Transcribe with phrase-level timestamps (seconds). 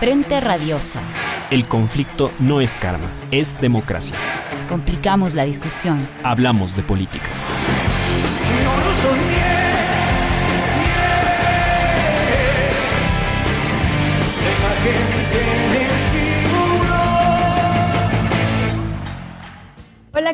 [0.00, 1.00] Frente Radiosa.
[1.50, 4.14] El conflicto no es karma, es democracia.
[4.68, 5.98] Complicamos la discusión.
[6.22, 7.26] Hablamos de política.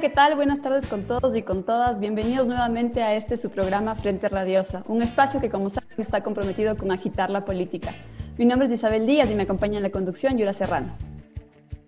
[0.03, 0.35] ¿Qué tal?
[0.35, 2.01] Buenas tardes con todos y con todas.
[2.01, 6.77] Bienvenidos nuevamente a este su programa Frente Radiosa, un espacio que como saben está comprometido
[6.77, 7.93] con agitar la política.
[8.37, 11.12] Mi nombre es Isabel Díaz y me acompaña en la conducción Yura Serrano.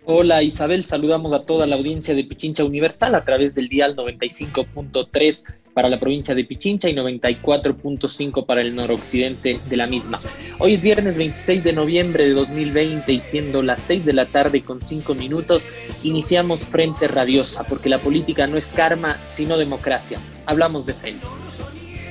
[0.07, 5.45] Hola Isabel, saludamos a toda la audiencia de Pichincha Universal a través del dial 95.3
[5.73, 10.21] para la provincia de Pichincha y 94.5 para el noroccidente de la misma.
[10.59, 14.61] Hoy es viernes 26 de noviembre de 2020 y siendo las 6 de la tarde
[14.61, 15.65] con 5 minutos,
[16.03, 20.19] iniciamos Frente Radiosa, porque la política no es karma, sino democracia.
[20.45, 21.27] Hablamos de frente.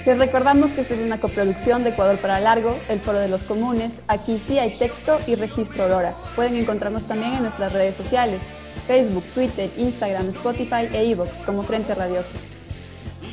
[0.06, 3.44] Les recordamos que esta es una coproducción de Ecuador para Largo, el Foro de los
[3.44, 4.02] Comunes.
[4.10, 6.14] Aquí sí hay texto y registro Aurora.
[6.36, 8.44] Pueden encontrarnos también en nuestras redes sociales,
[8.86, 12.36] Facebook, Twitter, Instagram, Spotify e iVoox como Frente Radiosa.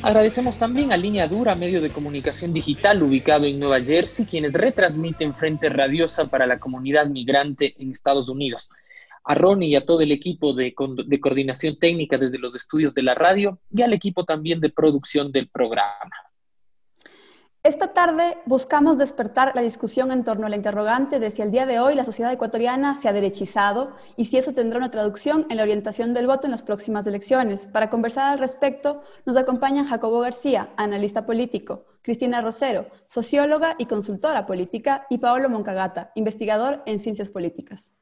[0.01, 5.35] Agradecemos también a Línea Dura, medio de comunicación digital ubicado en Nueva Jersey, quienes retransmiten
[5.35, 8.69] Frente Radiosa para la comunidad migrante en Estados Unidos.
[9.25, 13.13] A Ronnie y a todo el equipo de coordinación técnica desde los estudios de la
[13.13, 16.30] radio y al equipo también de producción del programa.
[17.63, 21.67] Esta tarde buscamos despertar la discusión en torno a la interrogante de si el día
[21.67, 25.57] de hoy la sociedad ecuatoriana se ha derechizado y si eso tendrá una traducción en
[25.57, 27.67] la orientación del voto en las próximas elecciones.
[27.67, 34.47] Para conversar al respecto, nos acompañan Jacobo García, analista político, Cristina Rosero, socióloga y consultora
[34.47, 37.93] política, y Paolo Moncagata, investigador en ciencias políticas.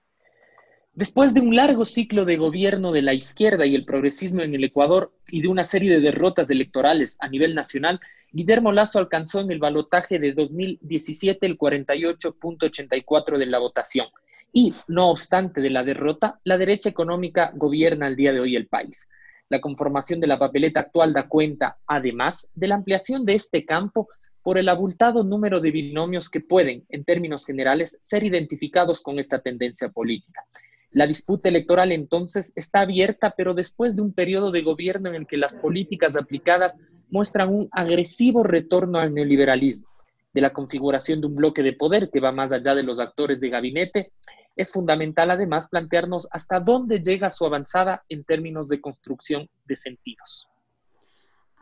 [0.93, 4.63] Después de un largo ciclo de gobierno de la izquierda y el progresismo en el
[4.63, 7.99] Ecuador y de una serie de derrotas electorales a nivel nacional,
[8.31, 14.07] Guillermo Lazo alcanzó en el balotaje de 2017 el 48.84 de la votación.
[14.53, 18.67] Y, no obstante de la derrota, la derecha económica gobierna al día de hoy el
[18.67, 19.09] país.
[19.49, 24.07] La conformación de la papeleta actual da cuenta, además, de la ampliación de este campo
[24.43, 29.39] por el abultado número de binomios que pueden, en términos generales, ser identificados con esta
[29.41, 30.45] tendencia política.
[30.91, 35.27] La disputa electoral entonces está abierta, pero después de un periodo de gobierno en el
[35.27, 39.87] que las políticas aplicadas muestran un agresivo retorno al neoliberalismo,
[40.33, 43.39] de la configuración de un bloque de poder que va más allá de los actores
[43.39, 44.13] de gabinete,
[44.55, 50.47] es fundamental además plantearnos hasta dónde llega su avanzada en términos de construcción de sentidos.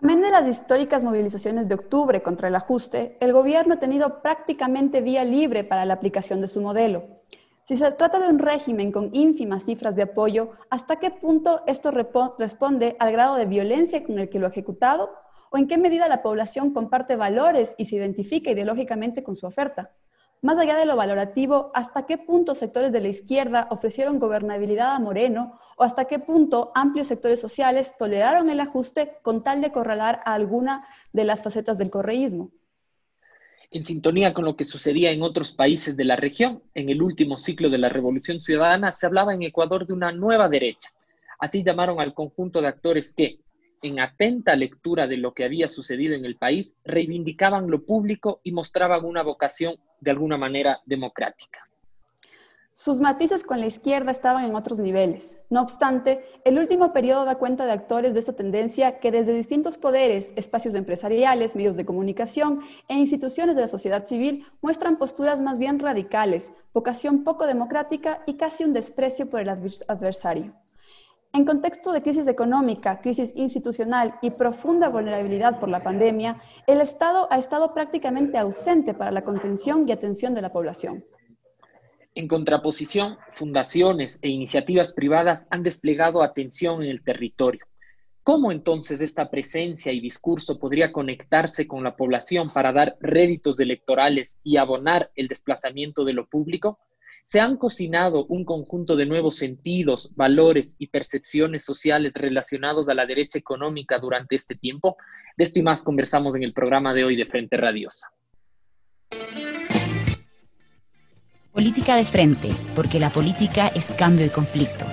[0.02, 5.02] Amén de las históricas movilizaciones de octubre contra el ajuste, el gobierno ha tenido prácticamente
[5.02, 7.04] vía libre para la aplicación de su modelo.
[7.66, 11.92] Si se trata de un régimen con ínfimas cifras de apoyo, ¿hasta qué punto esto
[11.92, 15.10] responde al grado de violencia con el que lo ha ejecutado?
[15.52, 19.92] ¿O en qué medida la población comparte valores y se identifica ideológicamente con su oferta?
[20.42, 25.00] Más allá de lo valorativo, ¿hasta qué punto sectores de la izquierda ofrecieron gobernabilidad a
[25.00, 30.22] Moreno o hasta qué punto amplios sectores sociales toleraron el ajuste con tal de corralar
[30.26, 32.52] a alguna de las facetas del correísmo?
[33.72, 36.64] en sintonía con lo que sucedía en otros países de la región.
[36.74, 40.48] En el último ciclo de la Revolución Ciudadana se hablaba en Ecuador de una nueva
[40.48, 40.90] derecha.
[41.40, 43.40] Así llamaron al conjunto de actores que,
[43.82, 48.52] en atenta lectura de lo que había sucedido en el país, reivindicaban lo público y
[48.52, 51.68] mostraban una vocación de alguna manera democrática.
[52.80, 55.40] Sus matices con la izquierda estaban en otros niveles.
[55.50, 59.80] No obstante, el último periodo da cuenta de actores de esta tendencia que desde distintos
[59.80, 65.58] poderes, espacios empresariales, medios de comunicación e instituciones de la sociedad civil muestran posturas más
[65.58, 70.54] bien radicales, vocación poco democrática y casi un desprecio por el adversario.
[71.34, 77.28] En contexto de crisis económica, crisis institucional y profunda vulnerabilidad por la pandemia, el Estado
[77.30, 81.06] ha estado prácticamente ausente para la contención y atención de la población.
[82.16, 87.66] En contraposición, fundaciones e iniciativas privadas han desplegado atención en el territorio.
[88.24, 94.40] ¿Cómo entonces esta presencia y discurso podría conectarse con la población para dar réditos electorales
[94.44, 96.80] y abonar el desplazamiento de lo público?
[97.28, 103.06] Se han cocinado un conjunto de nuevos sentidos, valores y percepciones sociales relacionados a la
[103.06, 104.96] derecha económica durante este tiempo.
[105.36, 108.08] De esto y más conversamos en el programa de hoy de Frente Radiosa.
[111.52, 114.86] Política de frente, porque la política es cambio y conflicto.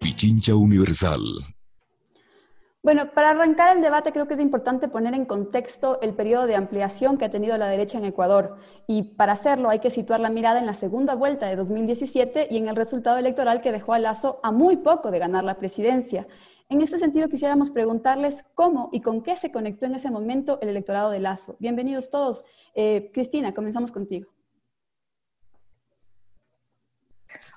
[0.00, 1.51] Pichincha Universal.
[2.82, 6.56] Bueno, para arrancar el debate creo que es importante poner en contexto el periodo de
[6.56, 8.56] ampliación que ha tenido la derecha en Ecuador.
[8.88, 12.56] Y para hacerlo hay que situar la mirada en la segunda vuelta de 2017 y
[12.56, 16.26] en el resultado electoral que dejó a Lazo a muy poco de ganar la presidencia.
[16.68, 20.70] En este sentido, quisiéramos preguntarles cómo y con qué se conectó en ese momento el
[20.70, 21.54] electorado de Lazo.
[21.60, 22.44] Bienvenidos todos.
[22.74, 24.28] Eh, Cristina, comenzamos contigo.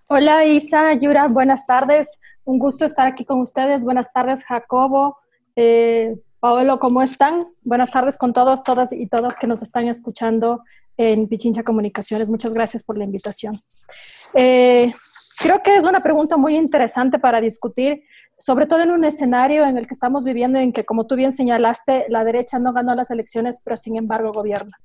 [0.07, 2.19] Hola Isa, Yura, buenas tardes.
[2.45, 3.83] Un gusto estar aquí con ustedes.
[3.83, 5.17] Buenas tardes, Jacobo.
[5.55, 7.47] Eh, Paolo, ¿cómo están?
[7.63, 10.63] Buenas tardes con todos, todas y todas que nos están escuchando
[10.95, 12.29] en Pichincha Comunicaciones.
[12.29, 13.59] Muchas gracias por la invitación.
[14.35, 14.93] Eh,
[15.39, 18.03] creo que es una pregunta muy interesante para discutir
[18.37, 21.31] sobre todo en un escenario en el que estamos viviendo, en que, como tú bien
[21.31, 24.77] señalaste, la derecha no ganó las elecciones, pero sin embargo gobierna.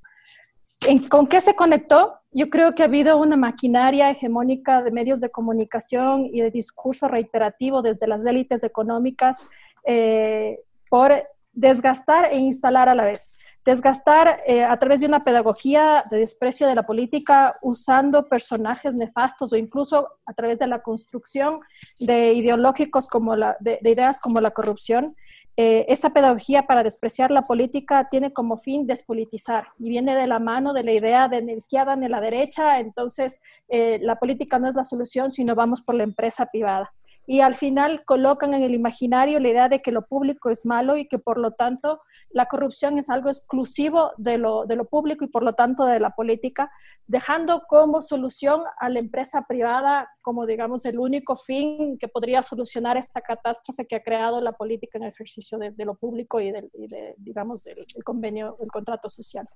[1.08, 2.14] ¿Con qué se conectó?
[2.32, 7.08] Yo creo que ha habido una maquinaria hegemónica de medios de comunicación y de discurso
[7.08, 9.46] reiterativo desde las élites económicas
[9.84, 13.32] eh, por desgastar e instalar a la vez
[13.64, 19.52] desgastar eh, a través de una pedagogía de desprecio de la política usando personajes nefastos
[19.52, 21.60] o incluso a través de la construcción
[21.98, 25.14] de ideológicos como la, de, ideas como la corrupción.
[25.56, 30.38] Eh, esta pedagogía para despreciar la política tiene como fin despolitizar y viene de la
[30.38, 34.58] mano de la idea de ni la izquierda ni la derecha, entonces eh, la política
[34.58, 36.92] no es la solución, sino vamos por la empresa privada
[37.26, 40.96] y al final colocan en el imaginario la idea de que lo público es malo
[40.96, 42.00] y que por lo tanto
[42.30, 46.00] la corrupción es algo exclusivo de lo, de lo público y por lo tanto de
[46.00, 46.70] la política,
[47.06, 52.96] dejando como solución a la empresa privada como digamos el único fin que podría solucionar
[52.96, 57.66] esta catástrofe que ha creado la política en ejercicio de, lo público y, de, digamos
[57.66, 59.48] el, convenio, el contrato social.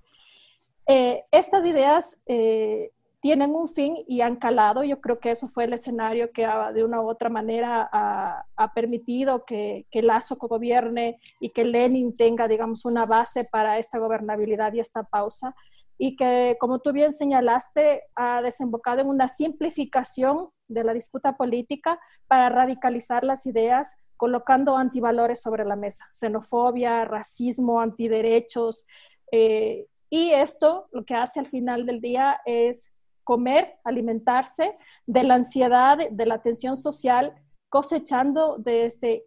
[0.86, 2.90] Eh, estas ideas eh,
[3.24, 4.84] tienen un fin y han calado.
[4.84, 9.46] Yo creo que eso fue el escenario que de una u otra manera ha, permitido
[9.46, 14.80] que, que Lazo gobierne y que Lenin tenga, digamos, una base para esta gobernabilidad y
[14.80, 15.56] esta pausa.
[15.96, 21.98] Y que, como tú bien señalaste, ha desembocado en una simplificación de la disputa política
[22.26, 28.84] para radicalizar las ideas colocando antivalores sobre la mesa, xenofobia, racismo, antiderechos.
[29.32, 32.93] Eh, y esto lo que hace al final del día es
[33.24, 34.76] comer, alimentarse
[35.06, 37.34] de la ansiedad, de la tensión social,
[37.74, 39.26] cosechando de este,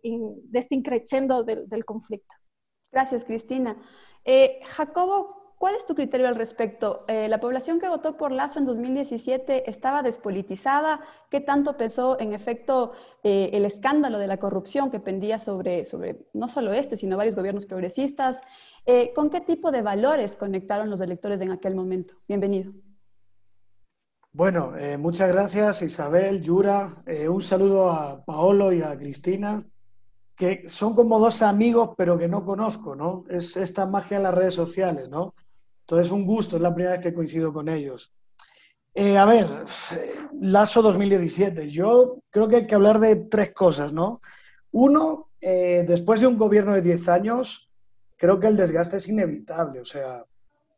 [0.53, 2.33] este increchendo del, conflicto.
[2.93, 3.75] Gracias, Cristina.
[4.23, 7.03] Eh, Jacobo, ¿cuál es tu criterio al respecto?
[7.09, 11.01] Eh, ¿La población que votó por Lazo en 2017 estaba despolitizada?
[11.29, 16.29] ¿Qué tanto pesó, en efecto, eh, el escándalo de la corrupción que pendía sobre, sobre
[16.31, 18.39] no solo este, sino varios gobiernos progresistas?
[19.13, 22.15] ¿Con qué tipo de valores conectaron los electores en aquel momento?
[22.29, 22.71] Bienvenido.
[24.37, 27.01] Bueno, eh, muchas gracias Isabel, Yura.
[27.07, 29.65] Eh, un saludo a Paolo y a Cristina,
[30.35, 33.23] que son como dos amigos pero que no conozco, ¿no?
[33.31, 35.33] Es esta magia en las redes sociales, ¿no?
[35.79, 38.13] Entonces, un gusto, es la primera vez que coincido con ellos.
[38.93, 39.47] Eh, a ver,
[40.39, 41.67] Lazo 2017.
[41.69, 44.21] Yo creo que hay que hablar de tres cosas, ¿no?
[44.69, 47.71] Uno, después de un gobierno de 10 años,
[48.17, 49.81] creo que el desgaste es inevitable.
[49.81, 50.23] O sea,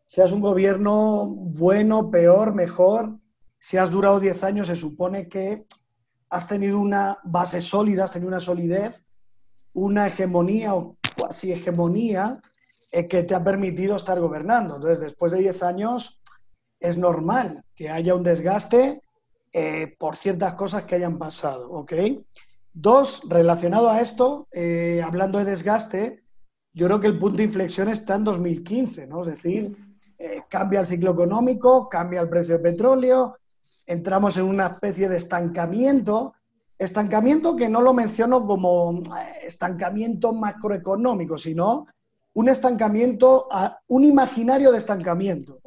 [0.05, 3.19] seas un gobierno bueno, peor, mejor,
[3.59, 5.65] si has durado 10 años, se supone que
[6.29, 9.06] has tenido una base sólida, has tenido una solidez,
[9.73, 12.41] una hegemonía o cuasi hegemonía
[12.91, 14.75] eh, que te ha permitido estar gobernando.
[14.75, 16.21] Entonces, después de 10 años,
[16.79, 19.01] es normal que haya un desgaste
[19.51, 21.94] eh, por ciertas cosas que hayan pasado, ¿ok?
[22.71, 26.23] Dos, relacionado a esto, eh, hablando de desgaste,
[26.72, 29.22] yo creo que el punto de inflexión está en 2015, ¿no?
[29.22, 29.75] Es decir,
[30.48, 33.38] cambia el ciclo económico, cambia el precio del petróleo,
[33.89, 36.36] entramos en una especie de estancamiento,
[36.77, 41.88] estancamiento que no lo menciono como eh, estancamiento macroeconómico, sino
[42.34, 43.48] un estancamiento,
[43.88, 45.60] un imaginario de estancamiento.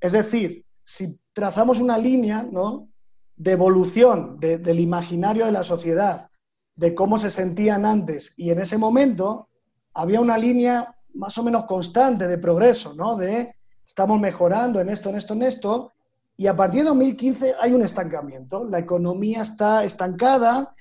[0.00, 2.88] Es decir, si trazamos una línea, ¿no?
[3.36, 6.28] De evolución del imaginario de la sociedad,
[6.74, 9.48] de cómo se sentían antes, y en ese momento
[9.94, 13.16] había una línea más o menos constante de progreso, ¿no?
[13.16, 13.54] De
[13.86, 15.92] estamos mejorando en esto, en esto, en esto,
[16.36, 20.74] y a partir de 2015 hay un estancamiento, la economía está estancada,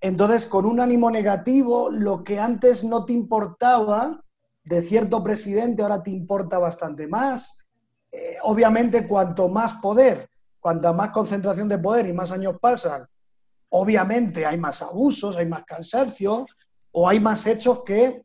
[0.00, 4.22] entonces con un ánimo negativo, lo que antes no te importaba
[4.64, 7.66] de cierto presidente ahora te importa bastante más.
[8.12, 10.28] Eh, obviamente cuanto más poder,
[10.60, 13.06] cuanta más concentración de poder y más años pasan,
[13.70, 16.46] obviamente hay más abusos, hay más cansancio
[16.92, 18.22] o hay más hechos que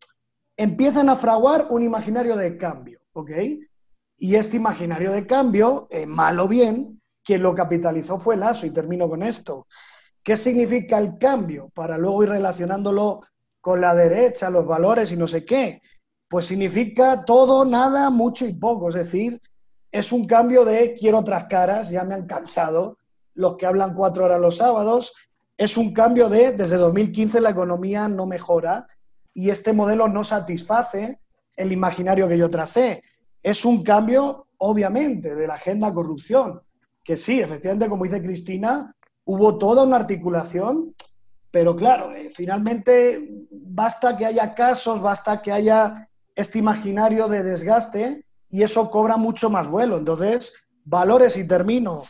[0.56, 3.32] empiezan a fraguar un imaginario de cambio, ¿ok?
[4.24, 8.72] Y este imaginario de cambio, eh, mal o bien, quien lo capitalizó fue Lazo, y
[8.72, 9.68] termino con esto.
[10.24, 11.70] ¿Qué significa el cambio?
[11.74, 13.20] Para luego ir relacionándolo
[13.60, 15.82] con la derecha, los valores y no sé qué.
[16.30, 18.88] Pues significa todo, nada, mucho y poco.
[18.88, 19.42] Es decir,
[19.92, 23.00] es un cambio de quiero otras caras, ya me han cansado
[23.34, 25.14] los que hablan cuatro horas los sábados,
[25.58, 28.88] es un cambio de, desde 2015 la economía no mejora
[29.34, 31.20] y este modelo no satisface
[31.58, 33.04] el imaginario que yo tracé.
[33.44, 36.62] Es un cambio, obviamente, de la agenda corrupción,
[37.04, 38.96] que sí, efectivamente, como dice Cristina,
[39.26, 40.96] hubo toda una articulación,
[41.52, 48.26] pero claro, eh, finalmente basta que haya casos, basta que haya este imaginario de desgaste
[48.50, 49.98] y eso cobra mucho más vuelo.
[49.98, 50.54] Entonces,
[50.86, 52.04] valores y termino,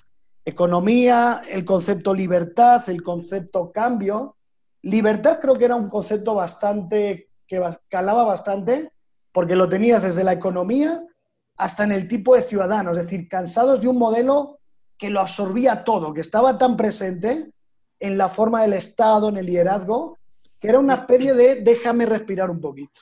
[0.46, 4.38] economía, el concepto libertad, el concepto cambio.
[4.84, 8.92] Libertad creo que era un concepto bastante, que calaba bastante,
[9.32, 11.04] porque lo tenías desde la economía
[11.58, 14.60] hasta en el tipo de ciudadano, es decir, cansados de un modelo
[14.98, 17.52] que lo absorbía todo, que estaba tan presente
[18.00, 20.18] en la forma del Estado, en el liderazgo,
[20.60, 23.02] que era una especie de déjame respirar un poquito.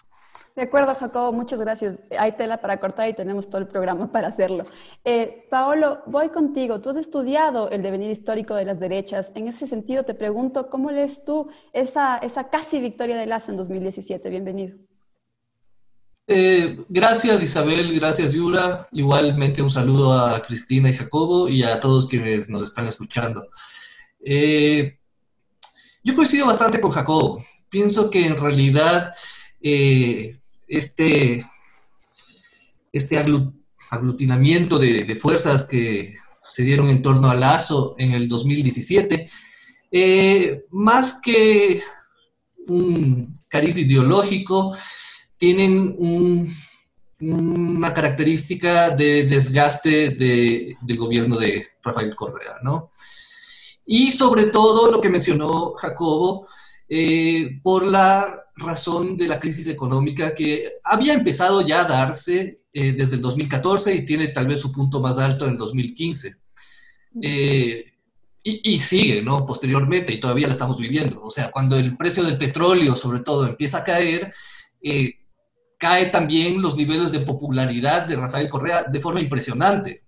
[0.55, 1.97] De acuerdo, Jacobo, muchas gracias.
[2.19, 4.65] Hay tela para cortar y tenemos todo el programa para hacerlo.
[5.05, 6.81] Eh, Paolo, voy contigo.
[6.81, 9.31] Tú has estudiado el devenir histórico de las derechas.
[9.33, 13.57] En ese sentido, te pregunto, ¿cómo lees tú esa, esa casi victoria de Lazo en
[13.57, 14.29] 2017?
[14.29, 14.77] Bienvenido.
[16.27, 18.87] Eh, gracias Isabel, gracias Yura.
[18.91, 23.47] Igualmente un saludo a Cristina y Jacobo y a todos quienes nos están escuchando.
[24.23, 24.97] Eh,
[26.03, 27.45] yo coincido bastante con Jacobo.
[27.69, 29.11] Pienso que en realidad
[29.61, 31.45] eh, este,
[32.91, 33.17] este
[33.89, 39.29] aglutinamiento de, fuerzas que se dieron en torno a Lazo en el 2017,
[39.91, 41.81] eh, más que
[42.67, 44.75] un cariz ideológico,
[45.41, 45.95] tienen
[47.19, 52.91] una característica de desgaste del gobierno de Rafael Correa, ¿no?
[53.83, 56.47] Y sobre todo lo que mencionó Jacobo,
[56.87, 62.91] eh, por la razón de la crisis económica que había empezado ya a darse eh,
[62.91, 66.35] desde el 2014 y tiene tal vez su punto más alto en el 2015.
[67.19, 67.85] Eh,
[68.43, 69.43] y, sigue, ¿no?
[69.43, 71.19] Posteriormente, y todavía la estamos viviendo.
[71.23, 74.33] O sea, cuando el precio del petróleo, sobre todo, empieza a caer,
[74.81, 75.20] eh,
[75.81, 80.03] cae también los niveles de popularidad de Rafael Correa de forma impresionante.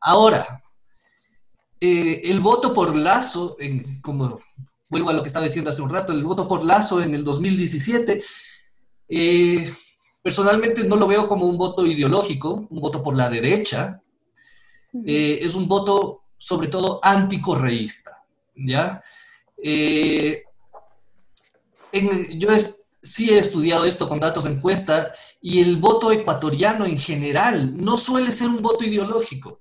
[0.00, 0.62] ahora,
[1.80, 4.40] el voto por Lazo, en, como
[4.90, 7.24] vuelvo a lo que estaba diciendo hace un rato, el voto por Lazo en el
[7.24, 8.22] 2017,
[9.08, 9.72] eh,
[10.22, 14.02] personalmente no lo veo como un voto ideológico, un voto por la derecha,
[15.06, 18.22] eh, es un voto sobre todo anticorreísta,
[18.54, 19.02] ¿ya?
[19.56, 20.44] Eh,
[22.36, 22.48] yo
[23.04, 27.96] sí he estudiado esto con datos de encuesta y el voto ecuatoriano en general no
[27.96, 29.60] suele ser un voto ideológico.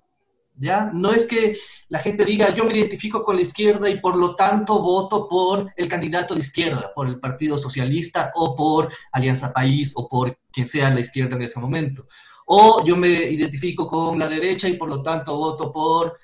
[0.56, 0.92] ¿ya?
[0.94, 1.58] No es que
[1.90, 5.72] la gente diga, yo me identifico con la izquierda y por lo tanto voto por
[5.76, 10.66] el candidato de izquierda, por el Partido Socialista o por Alianza País o por quien
[10.66, 12.08] sea la izquierda en ese momento.
[12.46, 16.18] O yo me identifico con la derecha y por lo tanto voto por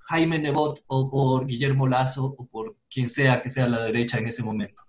[0.00, 4.26] Jaime Nebot o por Guillermo Lazo o por quien sea que sea la derecha en
[4.26, 4.82] ese momento.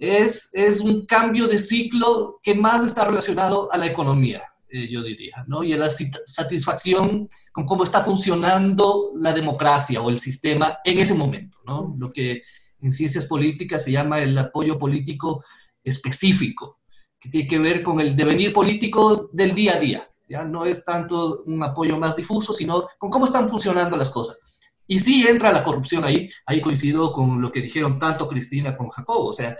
[0.00, 4.42] Es, es un cambio de ciclo que más está relacionado a la economía.
[4.72, 5.62] Eh, yo diría, ¿no?
[5.62, 11.58] Y la satisfacción con cómo está funcionando la democracia o el sistema en ese momento,
[11.66, 11.94] ¿no?
[11.98, 12.42] Lo que
[12.80, 15.44] en ciencias políticas se llama el apoyo político
[15.82, 16.78] específico,
[17.18, 20.10] que tiene que ver con el devenir político del día a día.
[20.28, 24.40] Ya no es tanto un apoyo más difuso, sino con cómo están funcionando las cosas.
[24.86, 28.90] Y sí entra la corrupción ahí, ahí coincido con lo que dijeron tanto Cristina como
[28.90, 29.56] Jacobo, o sea,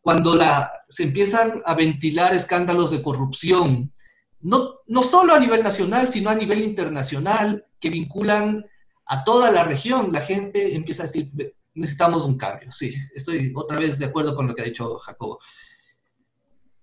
[0.00, 3.92] cuando la, se empiezan a ventilar escándalos de corrupción
[4.40, 8.64] no, no solo a nivel nacional, sino a nivel internacional, que vinculan
[9.06, 10.12] a toda la región.
[10.12, 11.32] La gente empieza a decir,
[11.74, 12.70] necesitamos un cambio.
[12.70, 15.38] Sí, estoy otra vez de acuerdo con lo que ha dicho Jacobo.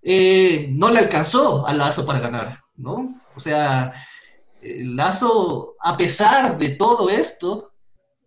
[0.01, 3.21] Eh, no le alcanzó a Lazo para ganar, ¿no?
[3.35, 3.93] O sea,
[4.61, 7.72] Lazo, a pesar de todo esto,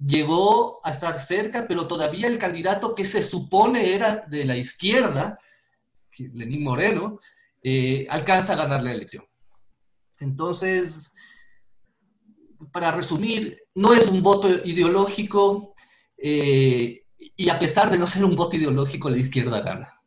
[0.04, 5.38] llegó a estar cerca, pero todavía el candidato que se supone era de la izquierda,
[6.18, 7.20] Lenín Moreno,
[7.62, 9.24] eh, alcanza a ganar la elección.
[10.20, 11.14] Entonces,
[12.72, 15.74] para resumir, no es un voto ideológico
[16.16, 20.00] eh, y a pesar de no ser un voto ideológico, la izquierda gana.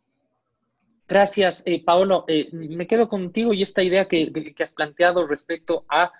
[1.07, 2.25] Gracias, eh, Paolo.
[2.51, 6.11] me quedo contigo y esta idea que, has planteado respecto a,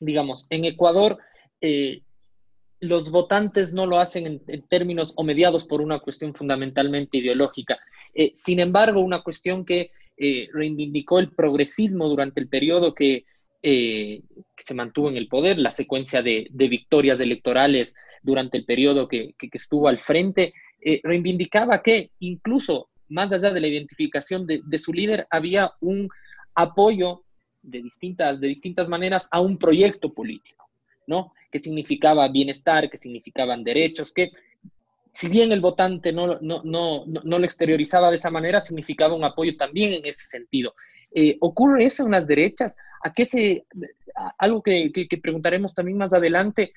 [0.00, 1.18] digamos, en Ecuador,
[2.80, 7.78] los votantes no lo hacen en, términos o mediados por una cuestión fundamentalmente ideológica.
[8.34, 13.24] sin embargo, una cuestión que eh, reivindicó el progresismo durante el periodo que,
[13.62, 14.22] eh,
[14.56, 19.86] se mantuvo en el poder, la secuencia de, victorias electorales durante el periodo que, estuvo
[19.86, 25.72] al frente, eh, reivindicaba que incluso más allá de la identificación de, su líder, había
[25.80, 26.08] un
[26.54, 27.22] apoyo
[27.62, 30.67] de distintas, de distintas maneras a un proyecto político.
[31.08, 31.32] ¿No?
[31.50, 34.30] Que significaba bienestar, que significaban derechos, que
[35.12, 39.24] si bien el votante no, no, no, no, lo exteriorizaba de esa manera, significaba un
[39.24, 40.74] apoyo también en ese sentido.
[41.12, 42.76] Eh, ¿Ocurre eso en las derechas?
[43.02, 43.66] ¿A qué se,
[44.38, 46.72] algo que, que, preguntaremos también más adelante,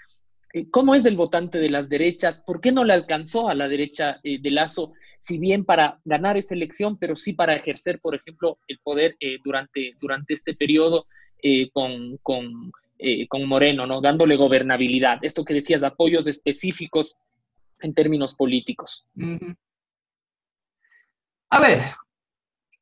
[0.53, 2.41] eh, ¿cómo es el votante de las derechas?
[2.41, 6.37] ¿Por qué no le alcanzó a la derecha eh, de Lazo, si bien para ganar
[6.37, 11.05] esa elección, pero sí para ejercer, por ejemplo, el poder durante, durante este periodo
[11.73, 12.71] con, con,
[13.29, 14.01] con Moreno, ¿no?
[14.01, 15.19] dándole gobernabilidad?
[15.21, 17.15] Esto que decías, apoyos específicos
[17.79, 19.05] en términos políticos.
[21.49, 21.81] A ver,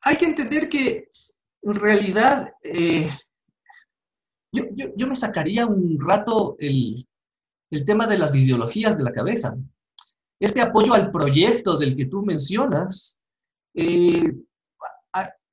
[0.04, 1.10] hay que entender que
[1.62, 3.10] en realidad eh,
[4.52, 7.06] yo, me sacaría un rato el,
[7.86, 9.56] tema de las ideologías de la cabeza.
[10.40, 13.22] Este apoyo al proyecto del que tú mencionas,
[13.76, 14.24] eh,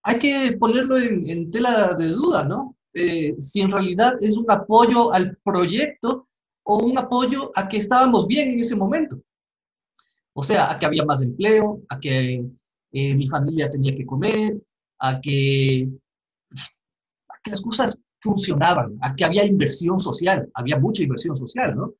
[0.03, 2.76] hay que ponerlo en, tela de duda, ¿no?
[2.99, 6.29] Eh, si en realidad es un apoyo al proyecto
[6.63, 9.21] o un apoyo a que estábamos bien en ese momento.
[10.33, 12.49] O sea, a que había más empleo, a que
[12.93, 14.57] eh, mi familia tenía que comer,
[14.99, 15.91] a que,
[17.45, 21.93] las cosas funcionaban, a que había inversión social, había mucha inversión social, ¿no?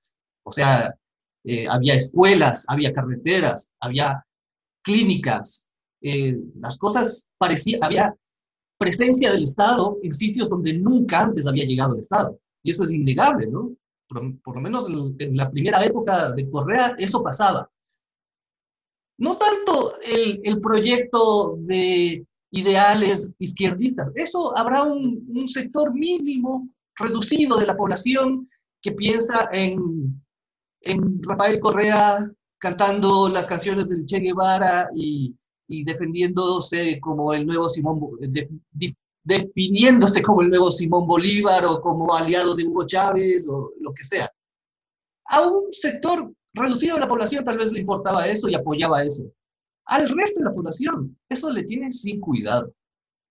[0.45, 0.95] O sea,
[1.45, 4.25] eh, había escuelas, había carreteras, había
[4.83, 5.69] clínicas,
[6.01, 8.17] eh, las cosas parecían, había
[8.79, 12.39] presencia del Estado en sitios donde nunca antes había llegado el Estado.
[12.63, 13.75] Y eso es innegable, ¿no?
[14.09, 17.69] Por, lo menos en, la primera época de Correa eso pasaba
[19.19, 27.77] no tanto el, proyecto de ideales izquierdistas, eso habrá un, sector mínimo, reducido de la
[27.77, 28.49] población
[28.83, 30.23] que piensa en,
[31.23, 35.35] Rafael Correa cantando las canciones del Che Guevara y,
[35.69, 38.01] defendiéndose como el nuevo Simón,
[39.25, 44.05] definiéndose como el nuevo Simón Bolívar o como aliado de Hugo Chávez o lo que
[44.05, 44.31] sea.
[45.25, 49.25] A un sector reducido la población tal vez le importaba eso y apoyaba eso.
[49.87, 52.73] Al resto de la población, eso le tiene sin cuidado.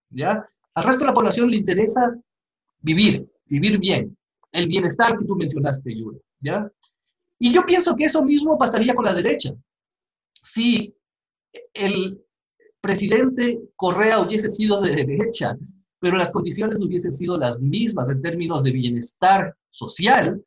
[0.10, 0.44] ¿Ya?
[0.74, 2.14] Al resto de la población le interesa
[2.82, 4.18] vivir, vivir bien,
[4.52, 6.20] el bienestar que tú mencionaste, Yuri.
[6.40, 6.70] ¿Ya?
[7.40, 9.54] Y yo pienso que eso mismo pasaría con la derecha.
[10.34, 10.94] Si
[11.74, 12.25] el
[12.86, 15.58] presidente Correa hubiese sido de derecha,
[16.00, 20.44] pero las condiciones hubiesen sido las mismas en términos de bienestar social,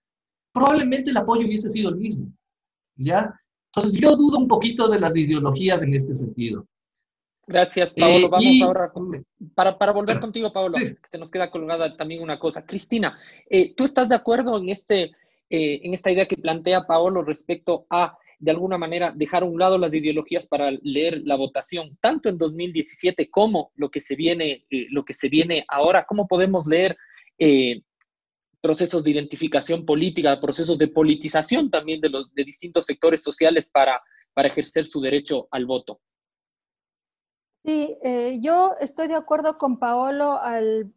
[0.52, 2.32] probablemente el apoyo hubiese sido el mismo.
[2.96, 3.34] ¿ya?
[3.74, 6.66] Entonces yo dudo un poquito de las ideologías en este sentido.
[7.46, 8.26] Gracias, Paolo.
[8.26, 8.92] Eh, Vamos ahora
[9.54, 12.64] para, para, volver contigo, Paolo, que se nos queda colgada también una cosa.
[12.64, 15.04] Cristina, eh, ¿tú estás de acuerdo en, este,
[15.48, 19.58] eh, en esta idea que plantea Paolo respecto a, de alguna manera, dejar a un
[19.58, 24.64] lado las ideologías para leer la votación, tanto en 2017 como lo que se viene,
[24.90, 26.04] lo que se viene ahora?
[26.06, 26.96] ¿Cómo podemos leer
[28.60, 34.00] procesos de identificación política, procesos de politización también de, los, de distintos sectores sociales para,
[34.34, 36.00] para ejercer su derecho al voto.
[37.64, 40.94] Sí, eh, yo estoy de acuerdo con Paolo al,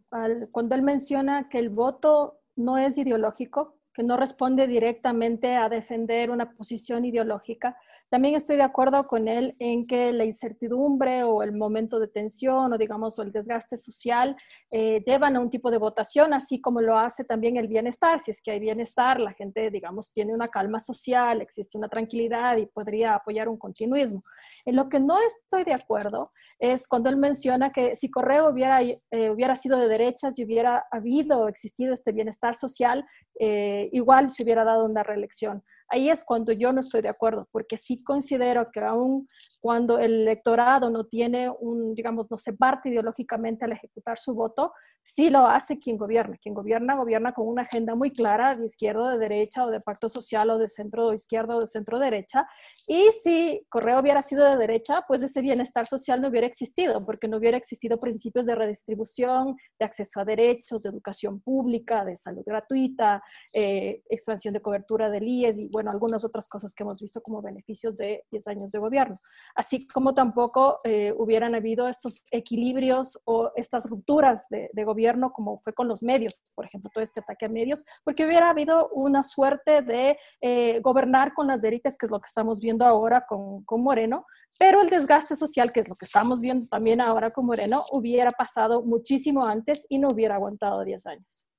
[0.51, 6.31] cuando él menciona que el voto no es ideológico, que no responde directamente a defender
[6.31, 7.77] una posición ideológica.
[8.09, 12.73] También estoy de acuerdo con él en que la incertidumbre o el momento de tensión
[12.73, 14.35] o digamos o el desgaste social
[14.69, 18.19] eh, llevan a un tipo de votación, así como lo hace también el bienestar.
[18.19, 22.57] Si es que hay bienestar, la gente digamos tiene una calma social, existe una tranquilidad
[22.57, 24.23] y podría apoyar un continuismo.
[24.65, 28.81] En lo que no estoy de acuerdo es cuando él menciona que si Correo hubiera,
[28.81, 33.03] eh, hubiera sido de derechas y hubiera habido, existido este bienestar social,
[33.39, 35.63] eh, igual se hubiera dado una reelección.
[35.91, 39.27] Ahí es cuando yo no estoy de acuerdo, porque sí considero que aún
[39.61, 44.73] cuando el electorado no tiene un, digamos, no se parte ideológicamente al ejecutar su voto,
[45.03, 46.37] sí lo hace quien gobierna.
[46.41, 50.09] Quien gobierna, gobierna con una agenda muy clara de izquierda, de derecha, o de pacto
[50.09, 52.47] social, o de centro izquierda, o de centro derecha.
[52.87, 57.27] Y si Correo hubiera sido de derecha, pues ese bienestar social no hubiera existido, porque
[57.27, 62.43] no hubiera existido principios de redistribución, de acceso a derechos, de educación pública, de salud
[62.43, 63.21] gratuita,
[63.53, 67.41] eh, expansión de cobertura del IES y, bueno, algunas otras cosas que hemos visto como
[67.41, 69.19] beneficios de 10 años de gobierno
[69.55, 75.73] así como tampoco eh, hubieran habido estos equilibrios o estas rupturas de, gobierno como fue
[75.73, 79.83] con los medios, por ejemplo, todo este ataque a medios, porque hubiera habido una suerte
[79.83, 83.83] de eh, gobernar con las élites, que es lo que estamos viendo ahora con, con
[83.83, 84.25] Moreno,
[84.57, 88.31] pero el desgaste social, que es lo que estamos viendo también ahora con Moreno, hubiera
[88.31, 91.50] pasado muchísimo antes y no hubiera aguantado 10 años.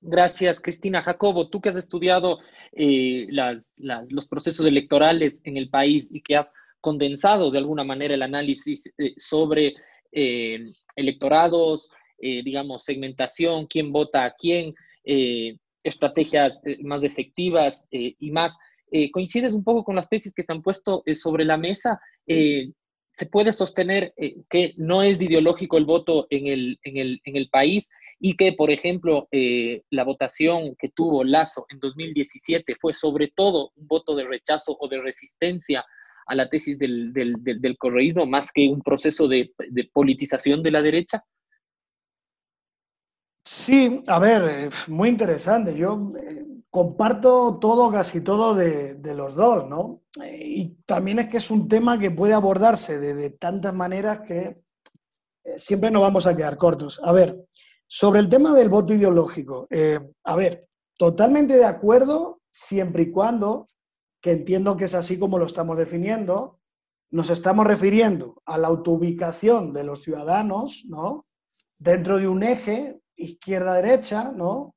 [0.00, 1.02] Gracias, Cristina.
[1.02, 2.38] Jacobo, tú que has estudiado
[2.72, 3.26] eh,
[4.08, 8.92] los procesos electorales en el país y que has condensado de alguna manera el análisis
[8.98, 9.74] eh, sobre
[10.12, 14.74] eh, electorados, digamos, segmentación, quién vota a quién.
[15.84, 18.58] estrategias más efectivas y más.
[19.12, 22.00] ¿Coincides un poco con las tesis que se han puesto sobre la mesa?
[23.18, 24.14] Se puede sostener
[24.48, 28.52] que no es ideológico el voto en el, en el, en el país y que,
[28.52, 34.14] por ejemplo, eh, la votación que tuvo Lazo en 2017 fue sobre todo un voto
[34.14, 35.84] de rechazo o de resistencia
[36.26, 40.70] a la tesis del, del, del, correísmo más que un proceso de, de, politización de
[40.70, 41.24] la derecha?
[43.44, 45.76] Sí, a ver, eh, muy interesante.
[45.76, 46.44] Yo eh,
[46.78, 50.02] comparto todo, casi todo de, los dos, ¿no?
[50.24, 54.62] y también es que es un tema que puede abordarse de, tantas maneras que
[55.56, 57.00] siempre nos vamos a quedar cortos.
[57.02, 57.36] A ver,
[57.88, 63.66] sobre el tema del voto ideológico, eh, a ver, totalmente de acuerdo siempre y cuando,
[64.20, 66.60] que entiendo que es así como lo estamos definiendo,
[67.10, 71.26] nos estamos refiriendo a la autoubicación de los ciudadanos, ¿no?
[71.76, 74.76] Dentro de un eje izquierda-derecha, ¿no?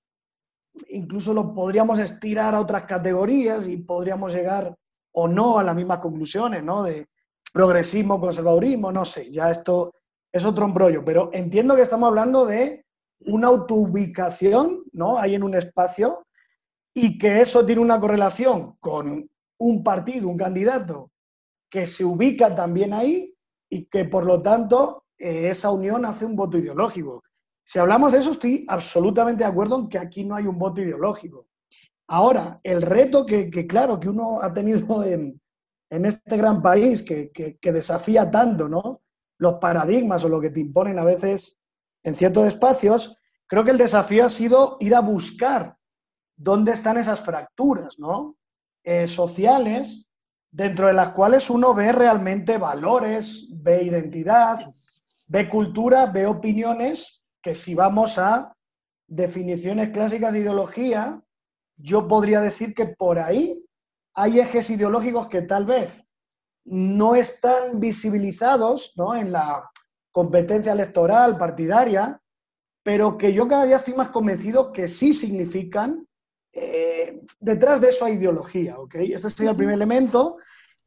[0.90, 4.76] Incluso lo podríamos estirar a otras categorías y podríamos llegar
[5.14, 6.84] o no a las mismas conclusiones, ¿no?
[6.84, 7.08] De
[7.52, 9.94] progresismo, conservadurismo, no sé, ya esto
[10.32, 12.86] es otro embrollo, pero entiendo que estamos hablando de
[13.26, 15.18] una autoubicación, ¿no?
[15.18, 16.26] Hay en un espacio
[16.94, 21.12] y que eso tiene una correlación con un partido, un candidato
[21.70, 23.34] que se ubica también ahí
[23.70, 27.24] y que por lo tanto eh, esa unión hace un voto ideológico.
[27.72, 30.82] Si hablamos de eso, estoy absolutamente de acuerdo en que aquí no hay un voto
[30.82, 31.48] ideológico.
[32.06, 35.40] Ahora, el reto que, claro, que uno ha tenido en,
[35.90, 39.04] este gran país que, que, desafía tanto, ¿no?
[39.38, 41.62] Los paradigmas o lo que te imponen a veces
[42.04, 43.16] en ciertos espacios,
[43.48, 45.78] creo que el desafío ha sido ir a buscar
[46.36, 48.36] dónde están esas fracturas ¿no?
[48.84, 50.10] Eh, sociales
[50.52, 54.60] dentro de las cuales uno ve realmente valores, ve identidad,
[55.26, 58.56] ve cultura, ve opiniones, que si vamos a
[59.08, 61.22] definiciones clásicas de ideología,
[61.78, 63.66] yo podría decir que por ahí
[64.14, 66.06] hay ejes ideológicos que tal vez
[66.66, 69.16] no están visibilizados ¿no?
[69.16, 69.70] en la
[70.12, 72.22] competencia electoral, partidaria,
[72.84, 76.08] pero que yo cada día estoy más convencido que sí significan,
[76.54, 78.96] eh, detrás de eso hay ideología, ¿ok?
[78.96, 80.38] Este sería el primer elemento.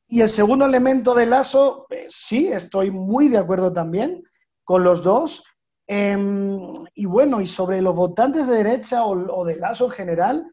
[0.07, 4.23] Y el segundo elemento de Lazo, eh, sí, estoy muy de acuerdo también
[4.65, 5.45] con los dos.
[5.87, 10.53] Em, y bueno, y sobre los votantes de derecha o, de Lazo en general,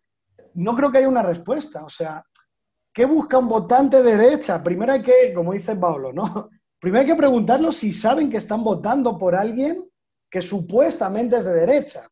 [0.53, 1.83] no creo que haya una respuesta.
[1.83, 2.23] O sea,
[2.93, 4.61] ¿qué busca un votante de derecha?
[4.61, 6.49] Primero hay que, como dice Pablo, ¿no?
[6.79, 9.87] Primero hay que preguntarlos si saben que están votando por alguien
[10.29, 12.07] que supuestamente es de derecha.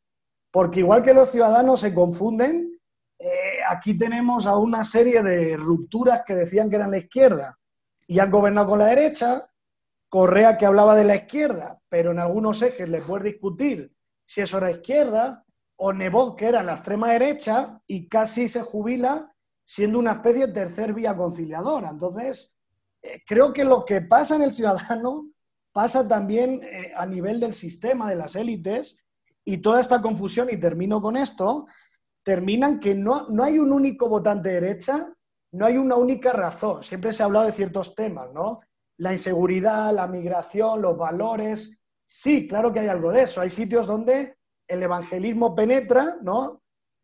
[0.51, 2.79] Porque igual que los ciudadanos se confunden,
[3.17, 7.57] eh, aquí tenemos a una serie de rupturas que decían que eran la izquierda
[8.07, 9.48] y han gobernado con la derecha.
[10.09, 13.93] Correa que hablaba de la izquierda, pero en algunos ejes le puedes discutir
[14.25, 15.45] si eso era izquierda,
[15.75, 20.53] o Nebot, que era la extrema derecha, y casi se jubila siendo una especie de
[20.53, 21.89] tercer vía conciliadora.
[21.89, 22.53] Entonces,
[23.01, 25.29] eh, creo que lo que pasa en el ciudadano
[25.71, 29.03] pasa también eh, a nivel del sistema, de las élites,
[29.45, 31.65] y toda esta confusión, y termino con esto,
[32.23, 35.11] terminan que no, no hay un único votante derecha,
[35.51, 36.83] no hay una única razón.
[36.83, 38.59] Siempre se ha hablado de ciertos temas, ¿no?
[38.99, 41.77] La inseguridad, la migración, los valores.
[42.05, 43.41] Sí, claro que hay algo de eso.
[43.41, 46.61] Hay sitios donde el evangelismo penetra, ¿no?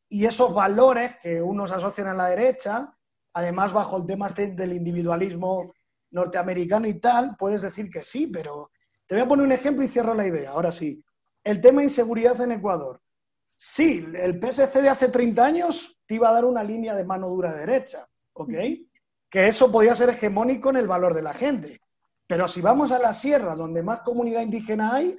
[0.09, 2.93] Y esos valores que unos asocian a la derecha,
[3.33, 5.73] además bajo el tema este del individualismo
[6.11, 8.71] norteamericano y tal, puedes decir que sí, pero
[9.07, 10.51] te voy a poner un ejemplo y cierro la idea.
[10.51, 11.01] Ahora sí,
[11.43, 13.01] el tema de inseguridad en Ecuador.
[13.55, 17.29] Sí, el PSC de hace 30 años te iba a dar una línea de mano
[17.29, 18.51] dura derecha, ¿ok?
[19.29, 21.79] Que eso podía ser hegemónico en el valor de la gente.
[22.27, 25.15] Pero si vamos a la sierra, donde más comunidad indígena hay,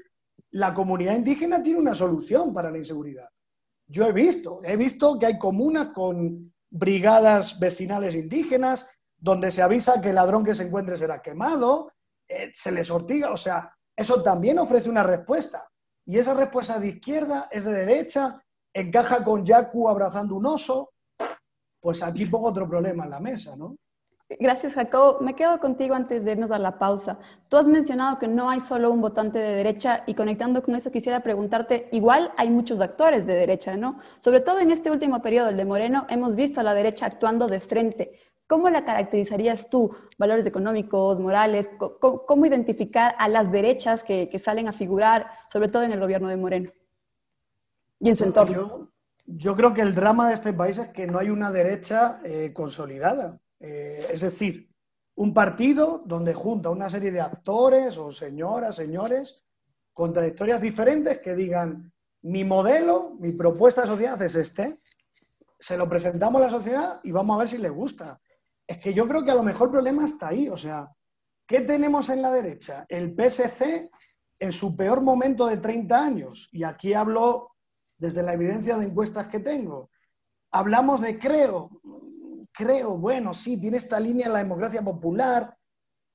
[0.51, 3.29] la comunidad indígena tiene una solución para la inseguridad.
[3.89, 10.01] Yo he visto, he visto que hay comunas con brigadas vecinales indígenas, donde se avisa
[10.01, 11.93] que el ladrón que se encuentre será quemado,
[12.29, 15.69] eh, se les ortiga, o sea, eso también ofrece una respuesta.
[16.05, 18.43] Y esa respuesta de izquierda es de derecha,
[18.73, 20.93] encaja con Yaku abrazando un oso,
[21.81, 23.77] pues aquí pongo otro problema en la mesa, ¿no?
[24.29, 25.19] Gracias, Jacob.
[25.21, 27.21] Me quedo contigo antes de irnos a la pausa.
[27.49, 30.91] Tú has mencionado que no hay solo un votante de derecha y conectando con eso
[30.91, 34.01] quisiera preguntarte, igual hay muchos actores de derecha, ¿no?
[34.19, 37.47] Sobre todo en este último periodo, el de Moreno, hemos visto a la derecha actuando
[37.47, 38.19] de frente.
[38.49, 39.95] ¿Cómo la caracterizarías tú?
[40.19, 41.71] ¿Valores económicos, morales?
[41.79, 46.37] ¿Cómo, identificar a las derechas que, salen a figurar, sobre todo en el gobierno de
[46.37, 46.73] Moreno
[48.01, 48.91] y en su entorno?
[49.25, 52.53] Yo, creo que el drama de este país es que no hay una derecha eh,
[52.53, 53.41] consolidada.
[53.61, 54.69] Eh, es decir,
[55.17, 59.43] un partido donde junta una serie de actores o señoras, señores,
[59.93, 61.93] con trayectorias diferentes que digan,
[62.23, 64.79] mi modelo, mi propuesta de sociedad es este,
[65.59, 68.21] se lo presentamos a la sociedad y vamos a ver si les gusta.
[68.67, 70.49] Es que yo creo que a lo mejor el problema está ahí.
[70.49, 70.91] O sea,
[71.47, 72.85] ¿qué tenemos en la derecha?
[72.89, 73.91] El PSC
[74.39, 76.49] en su peor momento de 30 años.
[76.53, 77.57] Y aquí hablo
[77.97, 79.91] desde la evidencia de encuestas que tengo.
[80.51, 81.71] Hablamos de creo.
[82.57, 85.55] Creo, bueno, sí, tiene esta línea la democracia popular,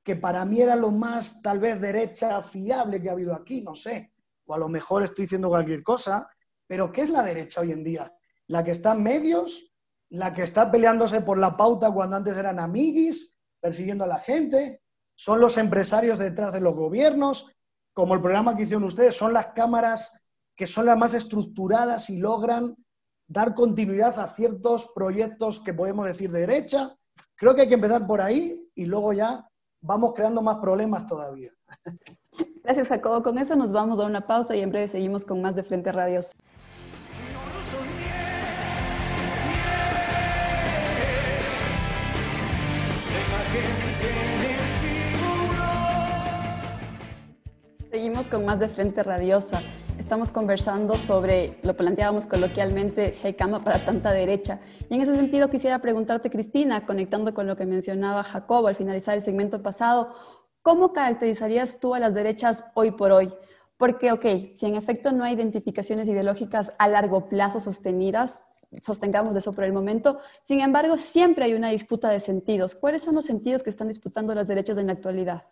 [0.03, 3.75] que para mí era lo más tal vez derecha fiable que ha habido aquí, no
[3.75, 4.13] sé.
[4.45, 6.27] O a lo mejor estoy diciendo cualquier cosa.
[6.65, 8.11] Pero ¿qué es la derecha hoy en día?
[8.51, 9.71] la que está en medios,
[10.09, 14.81] la que está peleándose por la pauta cuando antes eran amiguis, persiguiendo a la gente,
[15.15, 17.47] son los empresarios detrás de los gobiernos,
[17.93, 20.21] como el programa que hicieron ustedes, son las cámaras
[20.53, 22.75] que son las más estructuradas y logran
[23.31, 26.93] dar continuidad a ciertos proyectos que podemos decir de derecha.
[27.35, 29.47] Creo que hay que empezar por ahí y luego ya
[29.81, 31.51] vamos creando más problemas todavía.
[32.63, 33.23] Gracias, Jacobo.
[33.23, 35.91] Con eso nos vamos a una pausa y en breve seguimos con más de Frente
[35.93, 36.33] Radios.
[47.91, 49.59] Seguimos con más de Frente Radiosa.
[49.99, 54.61] Estamos conversando sobre, lo planteábamos coloquialmente, si hay cama para tanta derecha.
[54.89, 59.15] Y en ese sentido quisiera preguntarte, Cristina, conectando con lo que mencionaba Jacobo al finalizar
[59.15, 60.15] el segmento pasado,
[60.61, 63.33] ¿cómo caracterizarías tú a las derechas hoy por hoy?
[63.75, 68.45] Porque, ok, si en efecto no hay identificaciones ideológicas a largo plazo sostenidas,
[68.81, 72.73] sostengamos eso por el momento, sin embargo, siempre hay una disputa de sentidos.
[72.73, 75.43] ¿Cuáles son los sentidos que están disputando las derechas en la actualidad?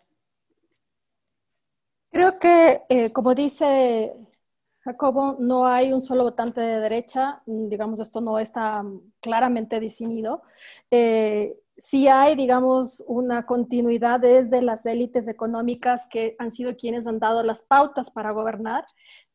[2.10, 4.12] Creo que, eh, como dice
[4.80, 8.84] Jacobo, no hay un solo votante de derecha, mm, digamos, esto no está
[9.20, 10.42] claramente definido.
[10.90, 17.20] Eh, sí hay, digamos, una continuidad desde las élites económicas que han sido quienes han
[17.20, 18.84] dado las pautas para gobernar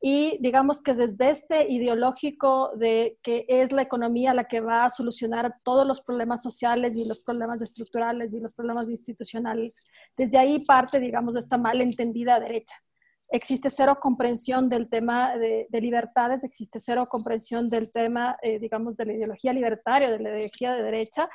[0.02, 4.90] y digamos que desde este ideológico de que es la economía la que va a
[4.90, 9.82] solucionar todos los problemas sociales y los problemas estructurales y los problemas institucionales,
[10.16, 12.76] desde ahí parte, digamos, de esta malentendida derecha.
[13.30, 19.06] Existe cero comprensión del tema de, libertades, existe cero comprensión del tema, eh, digamos, de
[19.06, 21.28] la ideología libertaria, de la ideología de derecha,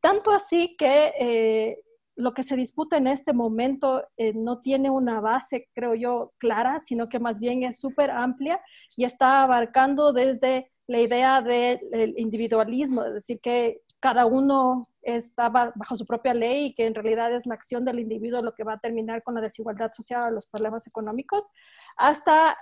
[0.00, 1.78] tanto así que eh,
[2.18, 6.80] lo que se disputa en este momento eh, no tiene una base, creo yo, clara,
[6.80, 8.60] sino que más bien es súper amplia
[8.96, 15.96] y está abarcando desde la idea del individualismo, es decir, que cada uno está bajo
[15.96, 18.74] su propia ley y que en realidad es la acción del individuo lo que va
[18.74, 21.50] a terminar con la desigualdad social, los problemas económicos,
[21.96, 22.56] hasta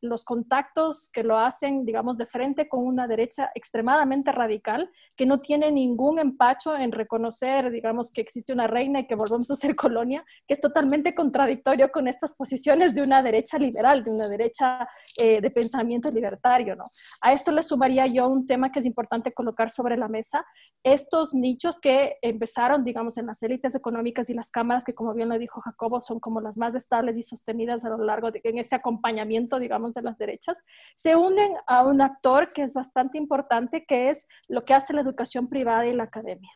[0.00, 5.40] los contactos que lo hacen, digamos, de frente con una derecha extremadamente radical, que no
[5.40, 9.74] tiene ningún empacho en reconocer, digamos, que existe una reina y que volvemos a ser
[9.76, 14.88] colonia, que es totalmente contradictorio con estas posiciones de una derecha liberal, de una derecha
[15.16, 16.88] eh, de pensamiento libertario, ¿no?
[17.20, 20.44] A esto le sumaría yo un tema que es importante colocar sobre la mesa,
[20.82, 25.28] estos nichos que empezaron, digamos, en las élites económicas y las cámaras, que como bien
[25.28, 28.58] lo dijo Jacobo, son como las más estables y sostenidas a lo largo de, en
[28.58, 30.64] este acompañamiento, digamos, de las derechas,
[30.96, 35.02] se unen a un actor que es bastante importante, que es lo que hace la
[35.02, 36.50] educación privada y la academia.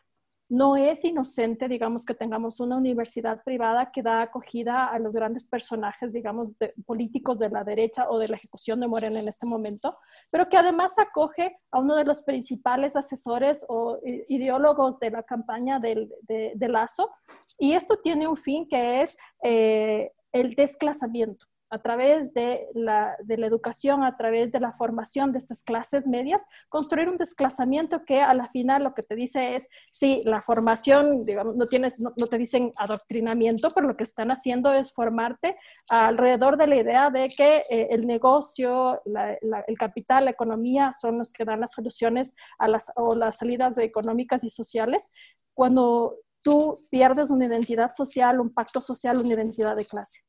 [0.47, 5.47] No es inocente, digamos, que tengamos una universidad privada que da acogida a los grandes
[5.47, 6.55] personajes, digamos,
[6.85, 9.97] políticos de la derecha o de la ejecución de Morena en este momento,
[10.29, 15.79] pero que además acoge a uno de los principales asesores o ideólogos de la campaña
[15.79, 17.11] del, de, Lazo.
[17.57, 23.37] Y esto tiene un fin que es eh, el desclasamiento a través de la, de
[23.37, 28.21] la, educación, a través de la formación de estas clases medias, construir un desclasamiento que
[28.21, 32.11] a la final lo que te dice es, sí, la formación, digamos, no, tienes, no,
[32.11, 35.57] te dicen adoctrinamiento, pero lo que están haciendo es formarte
[35.89, 41.31] alrededor de la idea de que eh, el negocio, el capital, la economía son los
[41.31, 45.11] que dan las soluciones a las, o las salidas económicas y sociales.
[45.53, 50.21] Cuando tú pierdes una identidad social, un pacto social, una identidad de clase.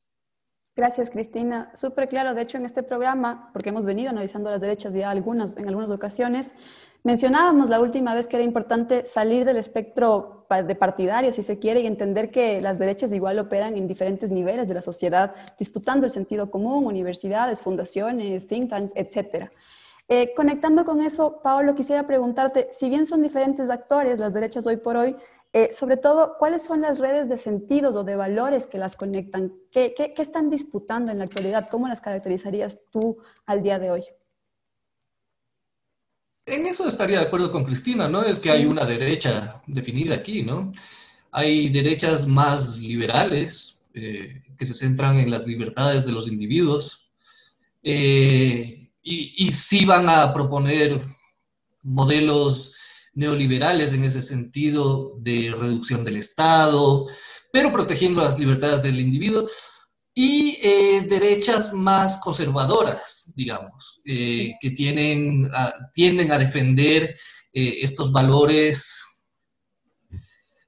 [0.77, 1.71] Gracias, Cristina.
[1.73, 2.35] Súper claro.
[2.35, 5.89] De hecho, en este programa, porque hemos venido analizando las derechas ya algunas, en algunas
[5.89, 6.53] ocasiones,
[7.01, 11.81] mencionábamos la última vez que era importante salir del espectro de partidario, si se quiere,
[11.81, 16.11] y entender que las derechas igual operan en diferentes niveles de la sociedad, disputando el
[16.11, 19.49] sentido común, universidades, fundaciones, think tanks, etc.
[20.09, 24.77] Eh, conectando con eso, Paolo, quisiera preguntarte, si bien son diferentes actores las derechas hoy
[24.77, 25.15] por hoy,
[25.57, 29.51] eh, sobre todo, ¿cuáles son las redes de sentidos o de valores que las conectan?
[29.71, 31.67] ¿Qué, están disputando en la actualidad?
[31.71, 33.17] ¿Cómo las caracterizarías tú
[33.47, 34.03] al día de hoy?
[36.45, 38.21] En eso estaría de acuerdo con Cristina, ¿no?
[38.21, 40.73] Es que hay una derecha definida aquí, ¿no?
[41.31, 47.09] Hay derechas más liberales eh, que se centran en las libertades de los individuos
[47.81, 51.03] eh, y, y sí van a proponer
[51.81, 52.76] modelos
[53.17, 57.07] neoliberales en ese sentido de reducción del Estado,
[57.51, 59.47] pero protegiendo las libertades del individuo,
[60.13, 65.49] y eh, derechas más conservadoras, digamos, eh, que tienen,
[65.93, 67.15] tienden a defender
[67.53, 69.03] eh, estos valores.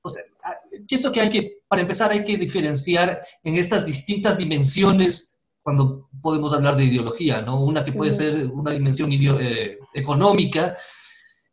[0.02, 0.56] O sea, ah,
[0.88, 6.54] pienso que hay que, para empezar, hay que diferenciar en estas distintas dimensiones cuando podemos
[6.54, 7.62] hablar de ideología, ¿no?
[7.64, 9.12] Una que puede ser una dimensión
[9.94, 10.78] económica,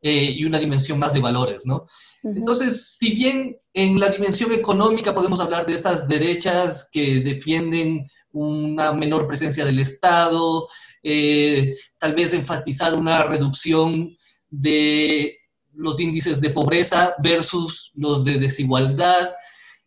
[0.09, 1.89] eh, y una dimensión más de valores, ¿no?
[2.23, 8.93] Entonces, si bien en la dimensión económica podemos hablar de estas derechas que defienden una
[8.93, 10.69] menor presencia del Estado,
[11.03, 14.17] eh, tal vez enfatizar una reducción
[14.49, 15.37] de
[15.73, 19.33] los índices de pobreza versus los de desigualdad,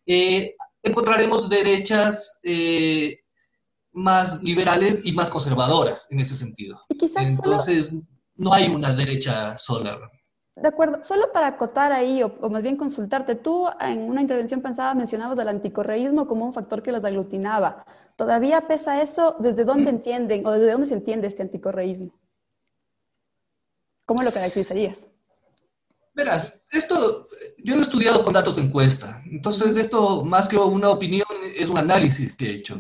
[0.05, 0.53] eh,
[0.83, 2.41] encontraremos derechas
[3.93, 6.81] más liberales y más conservadoras en ese sentido.
[7.15, 8.03] Entonces,
[8.39, 9.99] no hay una derecha sola.
[10.55, 14.93] De acuerdo, solo para acotar ahí, o, más bien consultarte, tú en una intervención pensada
[14.93, 17.85] mencionabas al anticorreísmo como un factor que los aglutinaba.
[18.15, 19.35] ¿Todavía pesa eso?
[19.39, 22.11] ¿Desde dónde entienden o desde dónde se entiende este anticorreísmo?
[24.05, 25.07] ¿Cómo lo caracterizarías?
[26.13, 27.27] Verás, esto
[27.59, 31.69] yo lo he estudiado con datos de encuesta, entonces esto más que una opinión es
[31.69, 32.77] un análisis que he hecho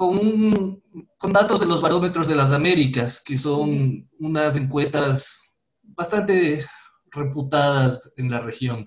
[0.00, 0.82] con,
[1.18, 6.64] con datos de los barómetros de las Américas, que son unas encuestas bastante
[7.10, 8.86] reputadas en la región.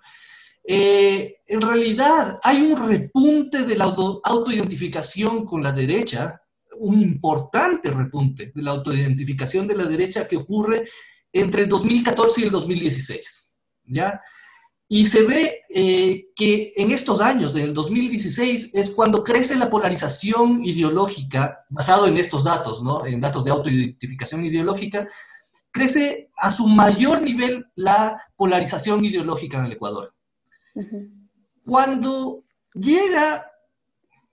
[0.64, 6.42] Eh, en realidad hay un repunte de la auto, autoidentificación con la derecha,
[6.80, 10.84] un importante repunte de la autoidentificación de la derecha que ocurre
[11.32, 13.56] entre el 2014 y el 2016.
[13.84, 14.20] ¿ya?
[14.88, 20.64] Y se ve eh, que en estos años, del 2016, es cuando crece la polarización
[20.64, 23.06] ideológica, basado en estos datos, ¿no?
[23.06, 25.08] en datos de autoidentificación ideológica,
[25.72, 30.14] crece a su mayor nivel la polarización ideológica en el Ecuador.
[31.66, 32.44] Cuando
[32.74, 33.50] llega,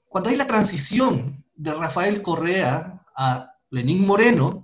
[0.06, 4.60] cuando hay la transición de Rafael Correa a Lenín Moreno,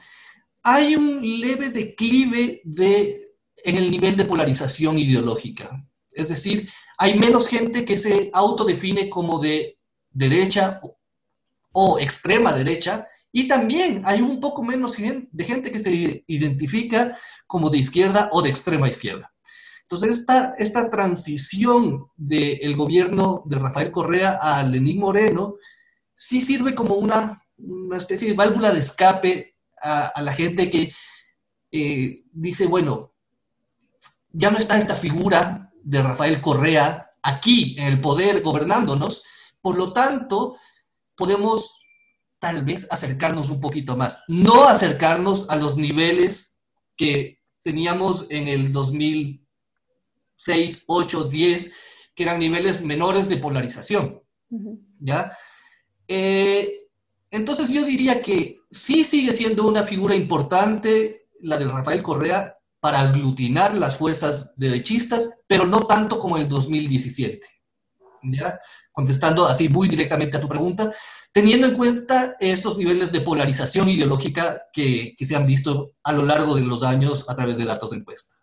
[0.63, 3.26] hay un leve declive de
[3.67, 5.85] en el nivel de polarización ideológica.
[6.13, 9.77] Es decir, hay menos gente que se autodefine como de
[10.11, 10.81] derecha
[11.73, 17.69] o extrema derecha y también hay un poco menos de gente que se identifica como
[17.69, 19.31] de izquierda o de extrema izquierda.
[19.83, 25.57] Entonces, esta, esta transición del gobierno de Rafael Correa a Lenín Moreno
[26.15, 30.93] sí sirve como una, una especie de válvula de escape a, la gente que
[31.73, 33.16] eh, dice, bueno,
[34.37, 39.25] ya no está esta figura de Rafael Correa aquí en el poder gobernándonos,
[39.61, 40.57] por lo tanto,
[41.17, 41.85] podemos
[42.39, 46.59] tal vez acercarnos un poquito más, no acercarnos a los niveles
[46.97, 51.75] que teníamos en el 2006, 8, 10,
[52.15, 54.23] que eran niveles menores de polarización.
[55.01, 55.37] ¿Ya?
[56.07, 56.87] Eh,
[57.31, 62.56] entonces yo diría que sí sigue siendo una figura importante la de Rafael Correa,
[62.87, 67.45] para aglutinar las fuerzas derechistas, pero no tanto como el 2017.
[68.23, 68.61] ¿Ya?
[68.93, 70.93] Contestando así muy directamente a tu pregunta,
[71.33, 76.23] teniendo en cuenta estos niveles de polarización ideológica que, que se han visto a lo
[76.25, 78.37] largo de los años a través de datos de encuesta.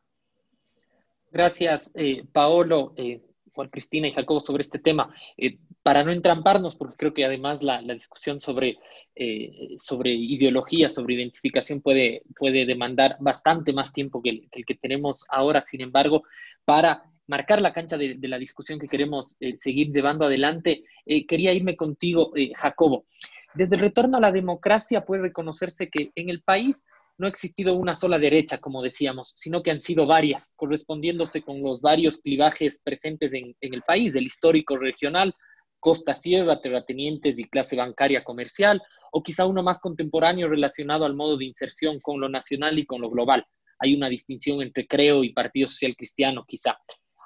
[1.32, 2.94] Gracias, eh, Paolo.
[2.98, 3.22] Eh,
[3.54, 5.16] Juan Cristina y Jacobo sobre este tema.
[5.38, 8.78] Eh, para no entramparnos, porque creo que además la, discusión sobre,
[9.16, 15.26] eh, sobre ideología, sobre identificación puede, puede demandar bastante más tiempo que el, que tenemos
[15.30, 15.62] ahora.
[15.62, 16.24] Sin embargo,
[16.66, 20.84] para marcar la cancha de, la discusión que queremos eh, seguir llevando adelante,
[21.28, 23.06] quería irme contigo, Jacobo.
[23.54, 27.76] Desde el retorno a la democracia puede reconocerse que en el país no ha existido
[27.76, 32.80] una sola derecha, como decíamos, sino que han sido varias, correspondiéndose con los varios clivajes
[32.84, 35.36] presentes en, el país, el histórico regional,
[35.84, 41.38] costa sierra, terratenientes y clase bancaria comercial, o quizá uno más contemporáneo relacionado al modo
[41.38, 43.46] de inserción con lo nacional y con lo global.
[43.80, 46.78] Hay una distinción entre Creo y Partido Social Cristiano, quizá.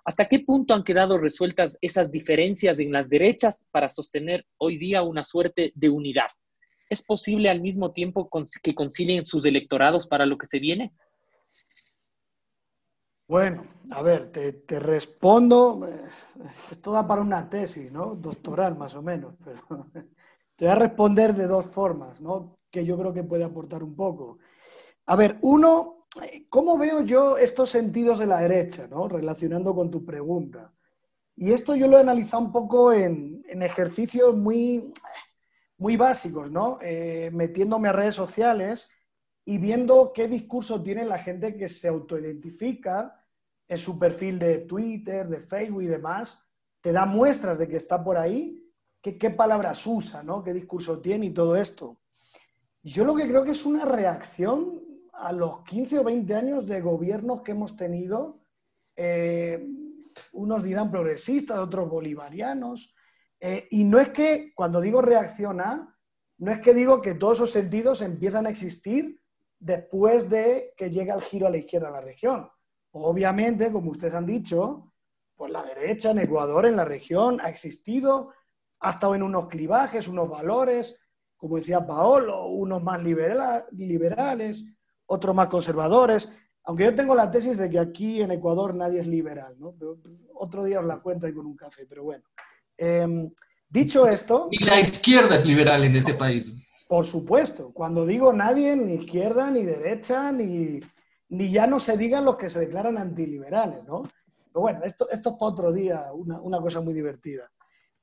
[0.05, 5.03] ¿Hasta qué punto han quedado resueltas esas diferencias en las derechas para sostener hoy día
[5.03, 6.29] una suerte de unidad?
[6.89, 8.27] ¿Es posible al mismo tiempo
[8.63, 10.93] que concilien sus electorados para lo que se viene?
[13.27, 16.01] Bueno, a ver, te, respondo, eh,
[16.71, 18.15] esto da para una tesis, ¿no?
[18.15, 19.61] Doctoral más o menos, pero
[20.55, 22.59] te voy a responder de dos formas, ¿no?
[22.71, 24.39] Que yo creo que puede aportar un poco.
[25.07, 26.07] A ver, uno,
[26.49, 29.09] ¿cómo veo yo estos sentidos de la derecha, ¿no?
[29.09, 30.73] Relacionando con tu pregunta.
[31.35, 34.93] Y esto yo lo he analizado un poco en, ejercicios muy
[35.77, 36.79] muy básicos, ¿no?
[36.81, 38.89] Eh, metiéndome a redes sociales
[39.47, 43.25] y viendo qué discurso tiene la gente que se autoidentifica
[43.65, 46.37] en su perfil de Twitter, de Facebook y demás,
[46.81, 48.69] te da muestras de que está por ahí,
[49.01, 50.43] qué, qué palabras usa, ¿no?
[50.43, 51.97] qué discurso tiene y todo esto.
[52.83, 54.83] Yo lo que creo que es una reacción
[55.13, 58.41] a los 15 o 20 años de gobiernos que hemos tenido,
[58.97, 59.65] eh,
[60.33, 62.93] unos dirán progresistas, otros bolivarianos,
[63.39, 65.97] eh, y no es que, cuando digo reacciona,
[66.37, 69.16] no es que digo que todos esos sentidos empiezan a existir
[69.59, 72.49] después de que llega el giro a la izquierda de la región.
[72.91, 74.93] Obviamente, como ustedes han dicho,
[75.35, 78.33] pues la derecha en Ecuador, en la región, ha existido,
[78.79, 80.97] ha estado en unos clivajes, unos valores,
[81.35, 84.65] como decía Paolo, unos más liberales,
[85.05, 86.29] otros más conservadores.
[86.63, 89.75] Aunque yo tengo la tesis de que aquí en Ecuador nadie es liberal, ¿no?
[90.33, 92.23] Otro día os la cuento ahí con un café, pero bueno.
[92.75, 93.31] Em,
[93.69, 94.49] dicho esto...
[94.51, 96.66] Y la izquierda es liberal en este país.
[96.87, 97.71] Por supuesto.
[97.73, 100.79] Cuando digo nadie, ni izquierda, ni derecha, ni,
[101.29, 104.03] ni ya no se digan los que se declaran antiliberales, ¿no?
[104.03, 107.51] Pero bueno, esto, esto es para otro día, una, una cosa muy divertida.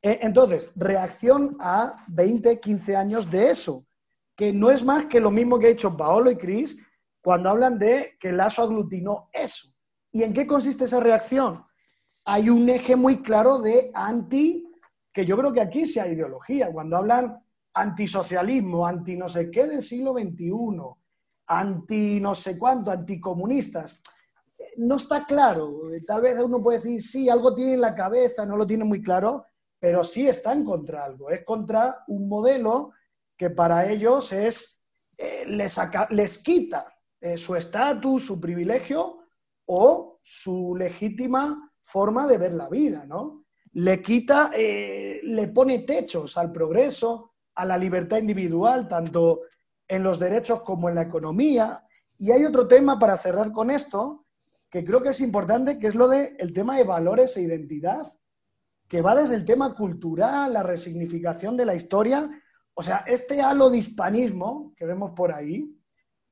[0.02, 3.86] Eh, entonces, reacción a 20, 15 años de eso,
[4.36, 6.76] que no es más que lo mismo que ha hecho Paolo y Cris
[7.22, 9.68] cuando hablan de que Lazo aglutinó eso.
[10.12, 11.64] ¿Y en qué consiste esa reacción?
[12.26, 14.70] Hay un eje muy claro de anti,
[15.12, 16.70] que yo creo que aquí hay ideología.
[16.70, 17.42] Cuando hablan
[17.74, 20.50] antisocialismo, anti no sé qué del siglo XXI,
[21.46, 24.00] anti no sé cuánto, anticomunistas,
[24.76, 25.82] no está claro.
[26.06, 29.02] Tal vez uno puede decir, sí, algo tiene en la cabeza, no lo tiene muy
[29.02, 29.44] claro,
[29.78, 31.30] pero sí están contra algo.
[31.30, 32.92] Es contra un modelo
[33.36, 34.82] que para ellos es,
[35.16, 35.78] eh, les,
[36.10, 39.18] les quita eh, su estatus, su privilegio
[39.66, 43.44] o su legítima forma de ver la vida, ¿no?
[43.72, 49.42] Le quita, eh, le pone techos al progreso, a la libertad individual, tanto
[49.88, 51.84] en los derechos como en la economía.
[52.18, 54.26] Y hay otro tema para cerrar con esto,
[54.70, 58.06] que creo que es importante, que es lo del el tema de valores e identidad,
[58.88, 62.30] que va desde el tema cultural, la resignificación de la historia.
[62.74, 65.74] O sea, este halo de hispanismo que vemos por ahí,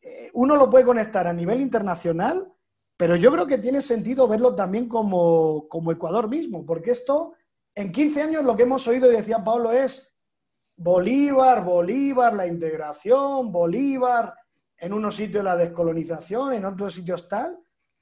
[0.00, 2.52] eh, uno lo puede conectar a nivel internacional,
[2.96, 7.34] pero yo creo que tiene sentido verlo también como, Ecuador mismo, porque esto,
[7.74, 10.11] en 15 años lo que hemos oído, y decía Pablo, es
[10.83, 14.35] Bolívar, Bolívar, la integración, Bolívar,
[14.76, 17.57] en unos sitios la descolonización, en otros sitios tal.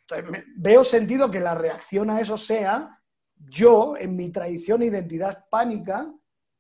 [0.09, 2.99] Entonces, veo sentido que la reacción a eso sea,
[3.37, 6.11] yo, en mi tradición e identidad hispánica,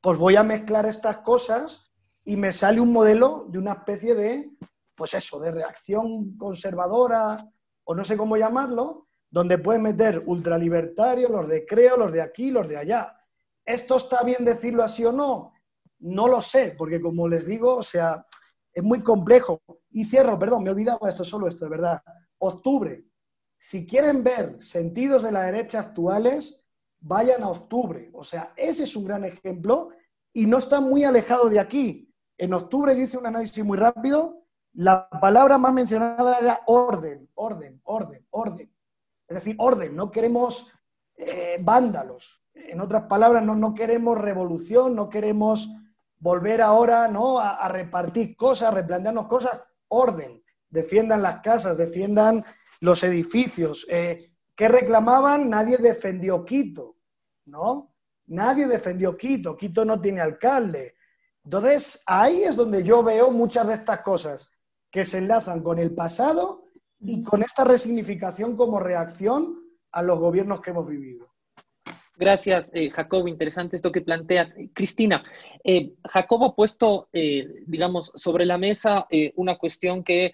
[0.01, 1.91] pues voy a mezclar estas cosas
[2.25, 4.51] y me sale un modelo de una especie de
[4.95, 7.39] pues eso, de reacción conservadora
[7.85, 12.51] o no sé cómo llamarlo, donde puedes meter ultralibertarios, los de Creo, los de aquí,
[12.51, 13.17] los de allá.
[13.65, 15.55] ¿Esto está bien decirlo así o no?
[16.01, 18.27] No lo sé, porque como les digo, o sea,
[18.73, 19.63] es muy complejo.
[19.91, 22.03] Y cierro, perdón, me he olvidado esto, solo esto, de verdad.
[22.39, 23.05] Octubre.
[23.59, 26.65] Si quieren ver sentidos de la derecha actuales,
[27.01, 28.11] vayan a octubre.
[28.15, 29.91] O sea, ese es un gran ejemplo
[30.33, 32.13] y no está muy alejado de aquí.
[32.39, 34.41] En octubre yo hice un análisis muy rápido
[34.75, 38.73] la palabra más mencionada era orden, orden, orden, orden.
[39.27, 40.69] Es decir, orden, no queremos
[41.17, 42.43] eh, vándalos.
[42.55, 45.71] En otras palabras, no, no, queremos revolución, no queremos
[46.21, 47.41] volver ahora ¿no?
[47.41, 49.61] a, repartir cosas, replantearnos cosas.
[49.89, 52.45] Orden, defiendan las casas, defiendan
[52.81, 53.87] los edificios.
[53.91, 55.49] Eh, ¿Qué reclamaban?
[55.49, 56.97] Nadie defendió Quito,
[57.47, 57.95] ¿no?
[58.27, 59.57] Nadie defendió Quito.
[59.57, 60.95] Quito no tiene alcalde.
[61.43, 64.51] Entonces, ahí es donde yo veo muchas de estas cosas
[64.91, 66.65] que se enlazan con el pasado
[67.01, 69.59] y con esta resignificación como reacción
[69.91, 71.30] a los gobiernos que hemos vivido.
[72.21, 73.29] Gracias, eh, Jacobo.
[73.29, 74.55] Interesante esto que planteas.
[74.75, 75.25] Cristina,
[75.65, 79.07] eh, Jacobo ha puesto, eh, digamos, sobre la mesa
[79.37, 80.33] una cuestión que,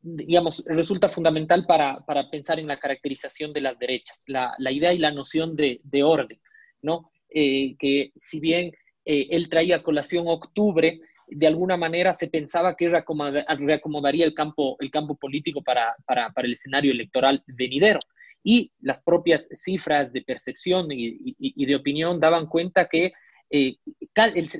[0.00, 5.10] digamos, resulta fundamental para, pensar en la caracterización de las derechas, la, idea y la
[5.10, 6.40] noción de, de orden,
[6.82, 7.10] ¿no?
[7.28, 8.70] que si bien
[9.04, 15.16] él traía colación octubre, de alguna manera se pensaba que reacomodaría el campo, el campo
[15.16, 15.96] político para,
[16.36, 17.98] el escenario electoral venidero.
[18.44, 23.12] Y las propias cifras de percepción y, de opinión daban cuenta que
[23.50, 23.76] eh,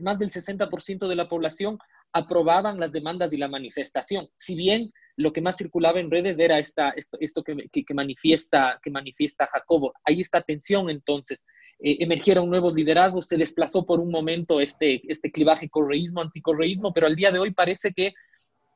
[0.02, 1.78] más del 60% de la población
[2.12, 4.28] aprobaban las demandas y la manifestación.
[4.36, 8.80] Si bien lo que más circulaba en redes era esta, esto, esto que, que, manifiesta,
[8.82, 9.92] que manifiesta Jacobo.
[10.04, 11.44] Ahí está tensión entonces
[11.80, 17.06] eh, emergieron nuevos liderazgos, se desplazó por un momento este, este clivaje correísmo, anticorreísmo, pero
[17.06, 18.14] al día de hoy parece que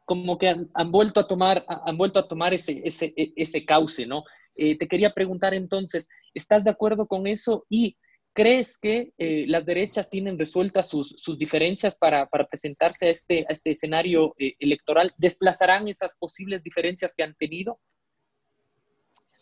[0.04, 4.06] como que han, vuelto a tomar, han vuelto a tomar ese, ese, e, ese cauce,
[4.06, 4.24] ¿no?
[4.54, 7.64] Eh, te quería preguntar entonces, ¿estás de acuerdo con eso?
[7.68, 7.96] Y
[8.32, 13.70] ¿crees que eh, las derechas tienen resueltas sus, diferencias para, presentarse a este, a este
[13.70, 15.12] escenario eh, electoral?
[15.16, 17.78] ¿Desplazarán esas posibles diferencias que han tenido?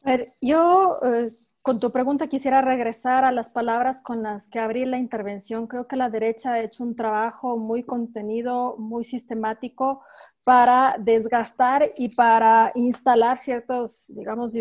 [0.03, 1.01] A ver, yo
[1.63, 5.67] con tu pregunta quisiera regresar a las palabras con las que abrí la intervención.
[5.67, 10.05] Creo que la derecha ha hecho un trabajo muy contenido, muy sistemático
[10.47, 14.57] para desgastar y para instalar ciertos, digamos,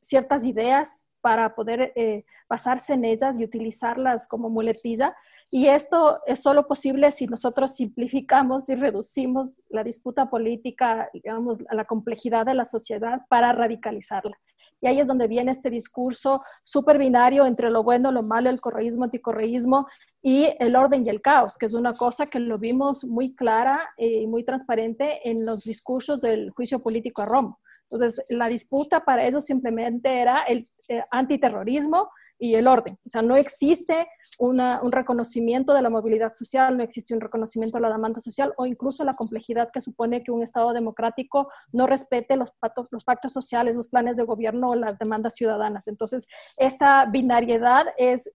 [0.00, 5.14] ciertas ideas para poder eh, basarse en ellas y utilizarlas como muletilla.
[5.48, 11.84] Y esto es solo posible si nosotros simplificamos y reducimos la disputa política, digamos, la
[11.84, 14.36] complejidad de la sociedad para radicalizarla.
[14.82, 18.60] Y ahí es donde viene este discurso súper binario entre lo bueno, lo malo, el
[18.60, 19.86] correísmo, anticorreísmo
[20.20, 23.90] y el orden y el caos, que es una cosa que lo vimos muy clara
[23.96, 27.56] y muy transparente en los discursos del juicio político a Roma.
[27.90, 32.10] Entonces, la disputa para eso simplemente era el eh, antiterrorismo
[32.42, 32.98] y el orden.
[33.06, 34.08] O sea, no existe
[34.38, 38.66] un reconocimiento de la movilidad social, no existe un reconocimiento de la demanda social o
[38.66, 43.86] incluso la complejidad que supone que un Estado democrático no respete los, pactos sociales, los
[43.86, 45.86] planes de gobierno o las demandas ciudadanas.
[45.86, 46.26] Entonces,
[46.56, 48.28] esta binariedad es,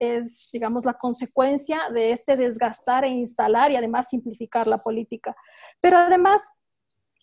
[0.54, 5.36] digamos, la consecuencia de este desgastar e instalar y además simplificar la política.
[5.82, 6.48] Pero además,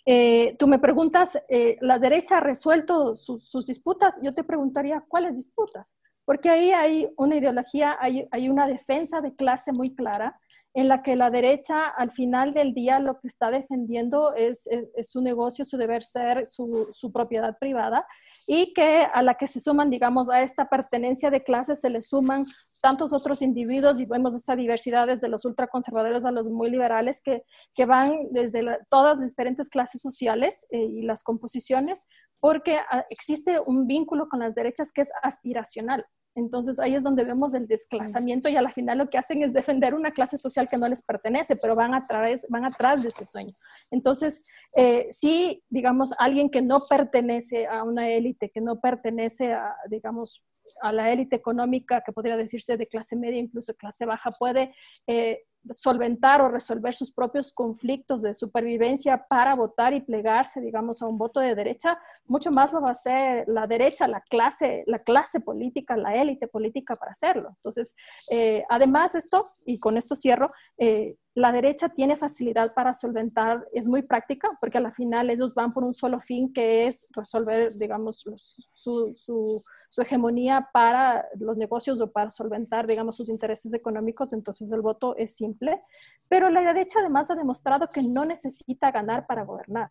[0.07, 4.20] eh, tú me preguntas, eh, ¿la derecha ha resuelto sus, disputas?
[4.22, 5.96] Yo te preguntaría, ¿cuáles disputas?
[6.24, 10.38] Porque ahí hay una ideología, hay, una defensa de clase muy clara
[10.75, 14.68] en la que la derecha al final del día lo que está defendiendo es,
[15.03, 18.07] su negocio, su deber ser, su, propiedad privada
[18.47, 22.03] y que a la que se suman, digamos, a esta pertenencia de clase se le
[22.03, 22.47] suman
[22.81, 27.45] tantos otros individuos y vemos esa diversidad desde los ultraconservadores a los muy liberales que,
[27.72, 32.07] que van desde todas las diferentes clases sociales eh, y las composiciones,
[32.41, 36.05] porque ah, existe un vínculo con las derechas que es aspiracional.
[36.35, 39.53] Entonces ahí es donde vemos el desclasamiento y a la final lo que hacen es
[39.53, 43.09] defender una clase social que no les pertenece, pero van, a través, van atrás de
[43.09, 43.55] ese sueño.
[43.91, 49.76] Entonces, eh, si, digamos, alguien que no pertenece a una élite, que no pertenece a,
[49.89, 50.45] digamos,
[50.82, 54.74] a la élite económica, que podría decirse de clase media, incluso clase baja, puede
[55.07, 61.06] eh, solventar o resolver sus propios conflictos de supervivencia para votar y plegarse, digamos, a
[61.06, 64.98] un voto de derecha, mucho más lo va a hacer la derecha, la clase, la
[65.00, 67.50] clase política, la élite política para hacerlo.
[67.56, 67.94] Entonces,
[68.30, 73.89] eh, además esto, y con esto cierro, eh, la derecha tiene facilidad para solventar, es
[73.89, 77.76] muy práctica, porque a la final ellos van por un solo fin, que es resolver,
[77.76, 84.32] digamos, su, su, su, hegemonía para los negocios o para solventar, digamos, sus intereses económicos,
[84.32, 85.82] entonces el voto es simple.
[86.28, 89.91] Pero la derecha además ha demostrado que no necesita ganar para gobernar.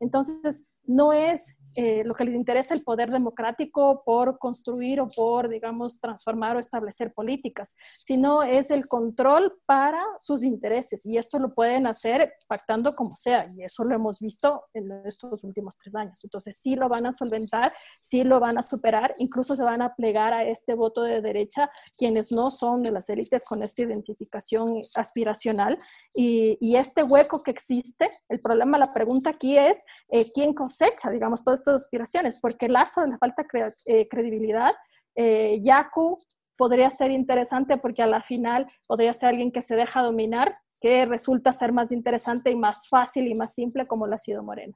[0.00, 5.48] Entonces, no es eh, lo que les interesa el poder democrático por construir o por,
[5.48, 11.04] digamos, transformar o establecer políticas, sino es el control para sus intereses.
[11.06, 15.44] Y esto lo pueden hacer pactando como sea, y eso lo hemos visto en estos
[15.44, 16.20] últimos tres años.
[16.22, 19.94] Entonces, sí lo van a solventar, sí lo van a superar, incluso se van a
[19.94, 24.82] plegar a este voto de derecha quienes no son de las élites con esta identificación
[24.94, 25.78] aspiracional.
[26.14, 31.42] Y, este hueco que existe, el problema, la pregunta aquí es, eh, ¿quién cosecha, digamos,
[31.44, 33.44] todo estas aspiraciones, porque Lazo le falta
[33.86, 34.72] eh, credibilidad.
[35.14, 36.18] Eh, Yaku
[36.56, 41.06] podría ser interesante porque a la final podría ser alguien que se deja dominar, que
[41.06, 44.74] resulta ser más interesante y más fácil y más simple como lo ha sido Moreno.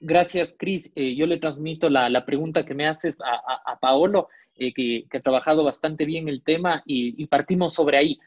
[0.00, 0.92] Gracias, Cris.
[0.94, 6.04] Eh, yo le transmito la, pregunta que me haces a, Paolo, que, ha trabajado bastante
[6.04, 8.18] bien el tema y, partimos sobre ahí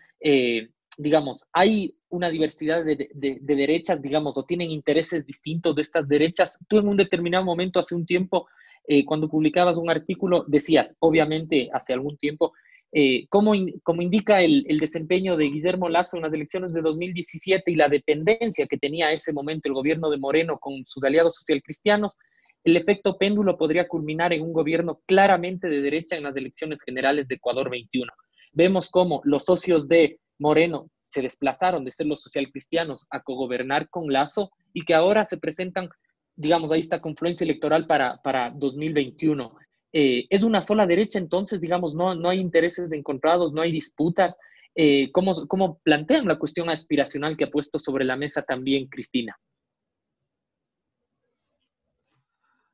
[1.00, 3.10] digamos, hay una diversidad de,
[3.42, 6.58] derechas, digamos, o tienen intereses distintos de estas derechas.
[6.68, 8.48] Tú en un determinado momento, hace un tiempo,
[8.88, 12.54] eh, cuando publicabas un artículo, decías, obviamente, hace algún tiempo,
[12.92, 17.88] eh, como, indica el, desempeño de Guillermo Lazo en las elecciones de 2017 y la
[17.88, 22.18] dependencia que tenía a ese momento el gobierno de Moreno con sus aliados socialcristianos,
[22.64, 27.28] el efecto péndulo podría culminar en un gobierno claramente de derecha en las elecciones generales
[27.28, 28.12] de Ecuador 21.
[28.54, 34.12] Vemos cómo los socios de Moreno se desplazaron de ser los socialcristianos a cogobernar con
[34.12, 35.90] Lazo y que ahora se presentan,
[36.36, 39.56] digamos, ahí esta confluencia electoral para, para 2021.
[39.92, 44.38] Eh, es una sola derecha, entonces, digamos, no, no hay intereses encontrados, no hay disputas.
[44.76, 49.36] Eh, ¿cómo, ¿Cómo plantean la cuestión aspiracional que ha puesto sobre la mesa también Cristina?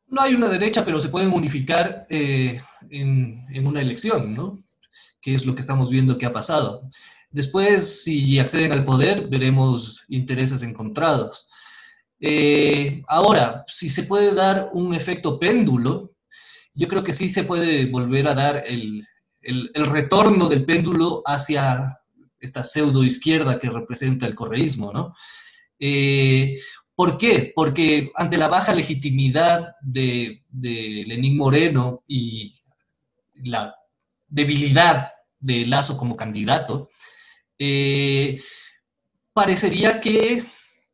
[0.08, 4.64] No hay una derecha, pero se pueden unificar eh, en, en, una elección, ¿no?
[5.20, 6.90] Que es lo que estamos viendo que ha pasado.
[7.36, 11.50] Después, si acceden al poder, veremos intereses encontrados.
[12.22, 16.14] Eh, ahora, si se puede dar un efecto péndulo,
[16.74, 19.06] yo creo que sí se puede volver a dar el,
[19.42, 22.00] el, retorno del péndulo hacia
[22.40, 25.14] esta pseudo izquierda que representa el correísmo, ¿no?
[25.78, 26.58] Eh,
[26.96, 27.52] ¿Por qué?
[27.54, 32.54] Porque ante la baja legitimidad de, Lenín Moreno y
[33.44, 33.76] la
[34.26, 36.90] debilidad de Lazo como candidato,
[37.60, 38.42] eh,
[39.34, 40.46] parecería que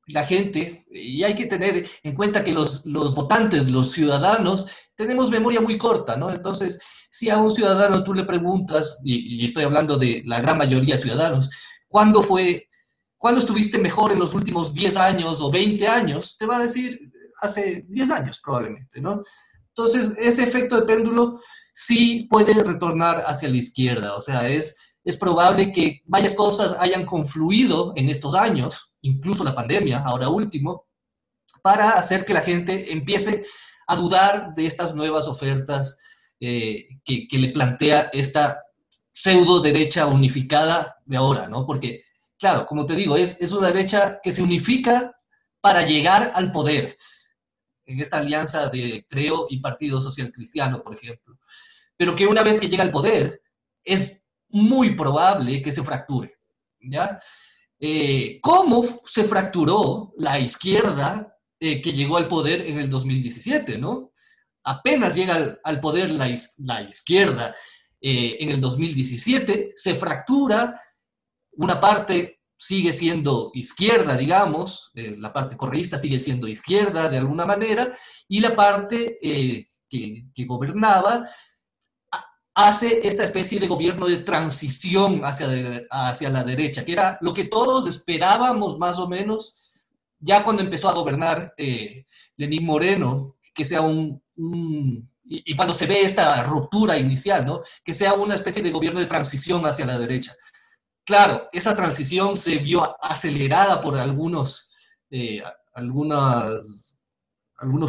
[0.07, 5.31] la gente, y hay que tener en cuenta que los, los, votantes, los ciudadanos, tenemos
[5.31, 6.31] memoria muy corta, ¿no?
[6.31, 10.57] Entonces, si a un ciudadano tú le preguntas, y, y estoy hablando de la gran
[10.57, 11.49] mayoría de ciudadanos,
[11.87, 12.67] ¿cuándo fue
[13.21, 16.37] ¿Cuándo estuviste mejor en los últimos 10 años o 20 años?
[16.39, 16.99] Te va a decir
[17.39, 19.21] hace 10 años probablemente, ¿no?
[19.67, 21.39] Entonces, ese efecto de péndulo
[21.71, 27.05] sí puede retornar hacia la izquierda, o sea, es, es probable que varias cosas hayan
[27.05, 30.87] confluido en estos años, incluso la pandemia, ahora último,
[31.63, 33.45] para hacer que la gente empiece
[33.87, 35.99] a dudar de estas nuevas ofertas
[36.39, 38.61] eh, que, que, le plantea esta
[39.11, 41.65] pseudo derecha unificada de ahora, ¿no?
[41.65, 42.03] Porque
[42.41, 45.15] claro, como te digo, es, es una derecha que se unifica
[45.61, 46.97] para llegar al poder,
[47.85, 51.37] en esta alianza de Creo y Partido Social Cristiano, por ejemplo.
[51.95, 53.43] Pero que una vez que llega al poder,
[53.83, 54.20] es
[54.51, 56.33] muy probable que se fracture.
[56.79, 57.19] ¿ya?
[57.79, 63.77] Eh, ¿Cómo se fracturó la izquierda eh, que llegó al poder en el 2017?
[63.77, 64.11] ¿no?
[64.63, 67.55] Apenas llega al, poder la, la izquierda
[67.99, 70.79] eh, en el 2017, se fractura
[71.53, 77.95] una parte sigue siendo izquierda, digamos, la parte correísta sigue siendo izquierda de alguna manera,
[78.27, 81.27] y la parte eh, que, gobernaba
[82.53, 85.47] hace esta especie de gobierno de transición hacia,
[85.89, 89.61] hacia la derecha, que era lo que todos esperábamos más o menos
[90.21, 92.05] ya cuando empezó a gobernar eh,
[92.37, 94.21] Lenín Moreno, que sea un,
[95.23, 97.61] y, cuando se ve esta ruptura inicial, ¿no?
[97.83, 100.35] Que sea una especie de gobierno de transición hacia la derecha.
[101.03, 104.71] Claro, esa transición se vio acelerada por algunos,
[105.09, 105.41] eh,
[105.73, 106.61] algunos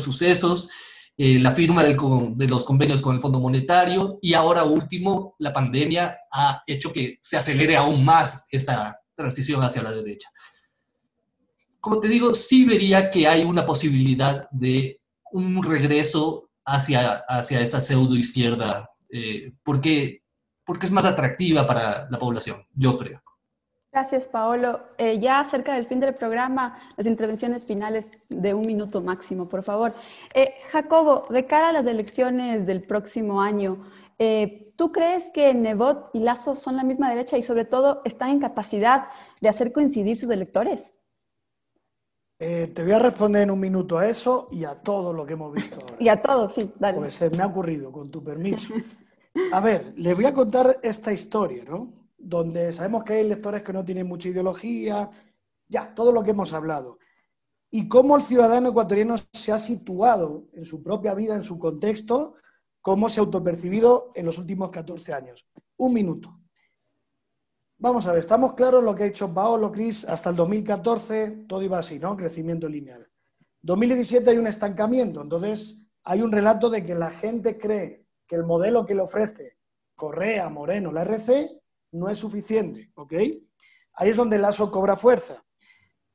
[0.02, 0.70] sucesos,
[1.24, 6.18] eh, la firma de los convenios con el Fondo Monetario y ahora último, la pandemia
[6.32, 10.28] ha hecho que se acelere aún más esta transición hacia la derecha.
[11.78, 15.00] Como te digo, sí vería que hay una posibilidad de
[15.30, 20.22] un regreso hacia, hacia esa pseudo izquierda, eh, porque
[20.64, 23.22] porque es más atractiva para la población, yo creo.
[23.92, 24.80] Gracias, Paolo.
[24.96, 29.62] Eh, ya cerca del fin del programa, las intervenciones finales de un minuto máximo, por
[29.62, 29.92] favor.
[30.32, 33.84] Eh, Jacobo, de cara a las elecciones del próximo año,
[34.18, 38.30] eh, ¿tú crees que Nebot y Lazo son la misma derecha y sobre todo están
[38.30, 39.08] en capacidad
[39.42, 40.94] de hacer coincidir sus electores?
[42.38, 45.52] te voy a responder en un minuto a eso y a todo lo que hemos
[45.52, 45.96] visto ahora.
[46.00, 46.98] y a todo, sí, dale.
[46.98, 48.74] Pues se me ha ocurrido, con tu permiso.
[49.52, 52.01] A ver, les voy a contar esta historia, ¿no?
[52.22, 55.10] Donde sabemos que hay lectores que no tienen mucha ideología,
[55.68, 56.98] ya, todo lo que hemos hablado.
[57.70, 62.34] Y cómo el ciudadano ecuatoriano se ha situado en su propia vida, en su contexto,
[62.80, 65.46] cómo se ha autopercibido en los últimos 14 años.
[65.76, 66.38] Un minuto.
[67.78, 71.62] Vamos a ver, estamos claros lo que ha hecho Paolo, Cris, hasta el 2014 todo
[71.62, 72.16] iba así, ¿no?
[72.16, 73.08] Crecimiento lineal.
[73.62, 78.44] 2017 hay un estancamiento, entonces hay un relato de que la gente cree que el
[78.44, 79.58] modelo que le ofrece
[79.96, 81.61] Correa, Moreno, la RC,
[81.92, 83.12] no es suficiente, ¿ok?
[83.94, 85.44] Ahí es donde el ASO cobra fuerza.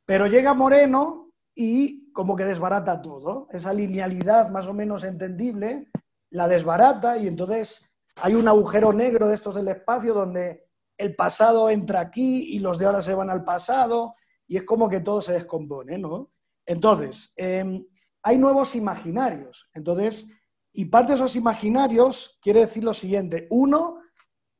[0.06, 3.48] Pero llega Moreno y como que desbarata todo.
[3.52, 5.90] Esa linealidad más o menos entendible
[6.30, 10.68] la desbarata y entonces hay un agujero negro de estos del espacio donde
[10.98, 14.16] el pasado entra aquí y los de ahora se van al pasado
[14.48, 16.32] y es como que todo se descompone, ¿no?
[16.66, 17.86] Entonces, em,
[18.24, 19.70] hay nuevos imaginarios.
[19.74, 20.28] Entonces,
[20.74, 23.48] y parte de esos imaginarios quiere decir lo siguiente.
[23.50, 24.00] Uno,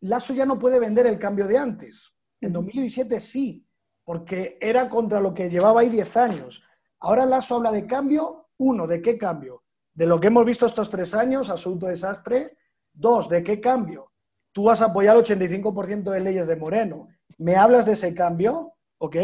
[0.02, 2.14] Lazo ya no puede vender el cambio de antes.
[2.40, 3.68] En 2017 sí,
[4.04, 6.64] porque era contra lo que llevaba ahí 10 años.
[7.00, 8.50] Ahora Lazo habla de cambio.
[8.58, 9.64] Uno, ¿de qué cambio?
[9.94, 12.58] De lo que hemos visto estos tres años, absoluto desastre.
[12.94, 14.12] Dos, ¿de qué cambio?
[14.52, 17.08] Tú vas a apoyar el 85% de leyes de Moreno.
[17.38, 18.74] ¿Me hablas de ese cambio?
[18.98, 19.16] ¿Ok?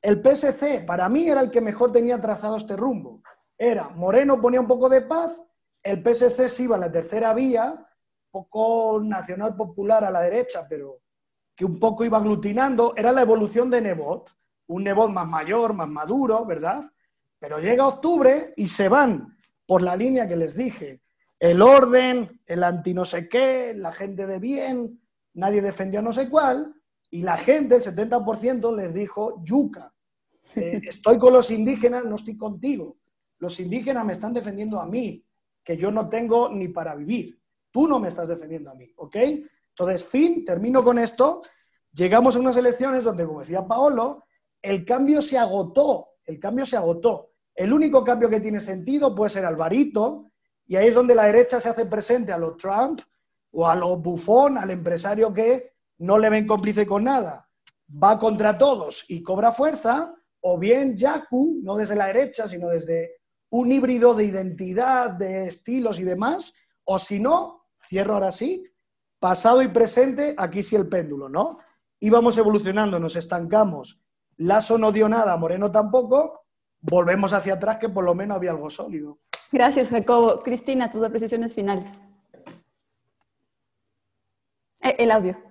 [0.00, 3.22] El PSC, para mí, era el que mejor tenía trazado este rumbo.
[3.56, 5.44] Era, Moreno ponía un poco de paz,
[5.82, 7.87] el PSC sí iba a la tercera vía,
[8.30, 11.00] poco nacional popular a la derecha, pero
[11.54, 14.30] que un poco iba aglutinando, era la evolución de Nebot,
[14.68, 16.90] un Nebot más mayor, más maduro, ¿verdad?
[17.38, 21.02] Pero llega octubre y se van por la línea que les dije,
[21.38, 25.00] el orden, el anti no sé qué, la gente de bien,
[25.34, 26.74] nadie defendió no sé cuál,
[27.10, 29.92] y la gente, el 70% les dijo, yuca,
[30.54, 32.98] eh, estoy con los indígenas, no estoy contigo,
[33.38, 35.24] los indígenas me están defendiendo a mí,
[35.62, 37.38] que yo no tengo ni para vivir.
[37.78, 39.14] Tú no me estás defendiendo a mí, ¿ok?
[39.68, 41.42] Entonces, fin, termino con esto.
[41.92, 44.24] Llegamos a unas elecciones donde, como decía Paolo,
[44.60, 47.34] el cambio se agotó, el cambio se agotó.
[47.54, 50.32] El único cambio que tiene sentido puede ser Alvarito,
[50.66, 53.00] y ahí es donde la derecha se hace presente a los Trump
[53.52, 57.48] o a los Bufón, al empresario que no le ven cómplice con nada,
[58.02, 63.20] va contra todos y cobra fuerza, o bien Yaku, no desde la derecha, sino desde
[63.50, 66.52] un híbrido de identidad, de estilos y demás,
[66.82, 67.57] o si no,
[67.88, 68.64] cierro ahora sí,
[69.18, 71.58] pasado y presente, aquí sí el péndulo, ¿no?
[72.00, 74.00] Íbamos evolucionando, nos estancamos,
[74.36, 76.44] Lazo no dio nada, Moreno tampoco,
[76.80, 79.18] volvemos hacia atrás que por lo menos había algo sólido.
[79.50, 80.42] Gracias, Jacobo.
[80.42, 82.02] Cristina, tus apreciaciones finales.
[84.80, 85.47] Eh, el audio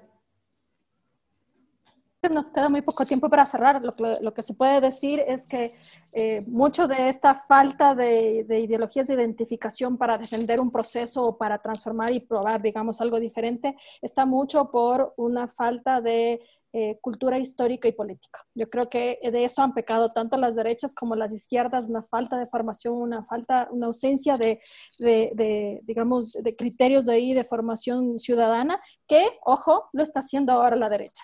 [2.29, 3.81] nos queda muy poco tiempo para cerrar.
[3.83, 5.75] Lo que, lo que se puede decir es que
[6.13, 11.61] eh, mucho de esta falta de, ideologías de identificación para defender un proceso o para
[11.61, 16.41] transformar y probar, digamos, algo diferente, está mucho por una falta de
[16.73, 18.39] eh, cultura histórica y política.
[18.55, 22.37] Yo creo que de eso han pecado tanto las derechas como las izquierdas, una falta
[22.37, 24.59] de formación, una falta, una ausencia de,
[24.97, 30.75] de digamos, de criterios de ahí de formación ciudadana, que, ojo, lo está haciendo ahora
[30.75, 31.23] la derecha.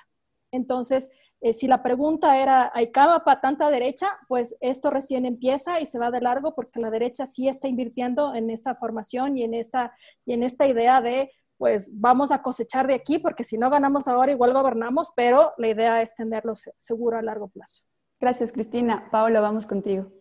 [0.53, 1.09] Entonces,
[1.41, 4.07] eh, si la pregunta era, ¿hay cama para tanta derecha?
[4.27, 8.35] Pues esto recién empieza y se va de largo porque la derecha sí está invirtiendo
[8.35, 9.93] en esta formación y en esta,
[10.25, 14.07] y en esta idea de, pues vamos a cosechar de aquí porque si no ganamos
[14.07, 17.81] ahora igual gobernamos, pero la idea es tenerlo seguro a largo plazo.
[18.19, 19.09] Gracias, Cristina.
[19.11, 20.11] Paula, vamos contigo.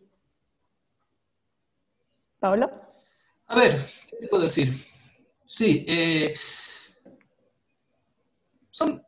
[2.41, 2.71] ¿Paolo?
[3.47, 3.79] A ver,
[4.19, 4.73] ¿qué puedo decir?
[5.45, 6.35] Sí, eh,
[8.71, 9.05] son,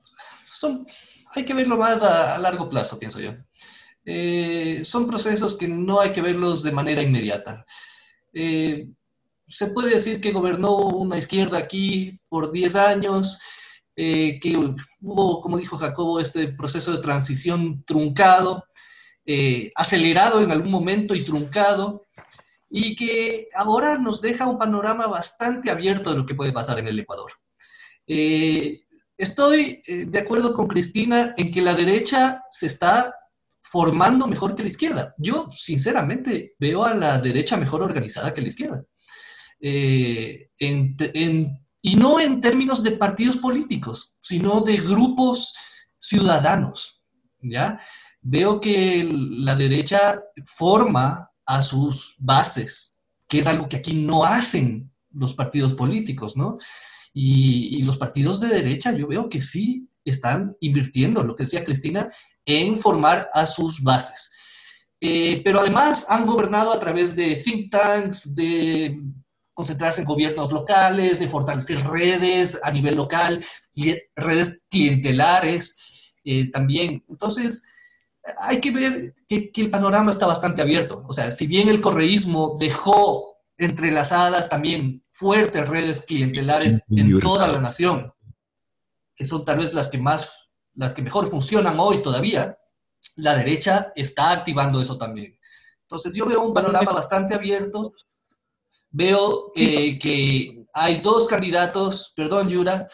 [0.53, 0.87] son
[1.35, 3.33] hay que verlo más a, largo plazo, pienso yo.
[4.05, 7.65] Eh, son procesos que no hay que verlos de manera inmediata.
[8.33, 8.91] Eh,
[9.47, 13.41] se puede decir que gobernó una izquierda aquí por 10 años,
[13.97, 14.57] eh, que
[15.01, 18.65] hubo, como dijo Jacobo, este proceso de transición truncado,
[19.75, 22.05] acelerado en algún momento y truncado,
[22.69, 26.89] y que ahora nos deja un panorama bastante abierto de lo que puede pasar en
[26.89, 27.31] el Ecuador.
[29.17, 33.15] Estoy eh, de acuerdo con Cristina en que la derecha se está
[33.61, 35.15] formando mejor que la izquierda.
[35.19, 38.85] Yo, sinceramente, veo a la derecha mejor organizada que la izquierda.
[39.61, 45.55] Eh, y no en términos de partidos políticos, sino de grupos
[45.99, 47.03] ciudadanos.
[47.41, 47.79] ¿ya?
[48.21, 54.91] Veo que la derecha forma a sus bases, que es algo que aquí no hacen
[55.11, 56.59] los partidos políticos, ¿no?
[57.17, 62.11] Y, los partidos de derecha yo veo que sí están invirtiendo, lo que decía Cristina,
[62.45, 64.33] en formar a sus bases.
[65.01, 69.01] Eh, pero además han gobernado a través de think tanks, de
[69.55, 73.45] concentrarse en gobiernos locales, de fortalecer redes a nivel local,
[73.75, 77.05] y redes clientelares eh, también.
[77.09, 77.65] Entonces,
[78.39, 81.05] hay que ver que, que, el panorama está bastante abierto.
[81.09, 87.61] O sea, si bien el correísmo dejó entrelazadas también fuertes redes clientelares en toda la
[87.61, 88.13] nación,
[89.15, 92.59] que son tal vez las que más, las que mejor funcionan hoy todavía,
[93.17, 95.39] la derecha está activando eso también.
[95.83, 97.93] Entonces yo veo un panorama bastante abierto,
[98.91, 102.89] veo que hay dos candidatos, perdón Yura,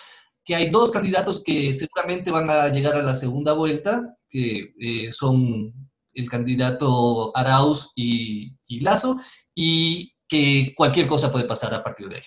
[0.45, 5.11] que hay dos candidatos que seguramente van a llegar a la segunda vuelta, que eh,
[5.11, 5.73] son
[6.13, 9.17] el candidato Arauz y, y Lazo,
[9.55, 12.23] y que cualquier cosa puede pasar a partir de ahí.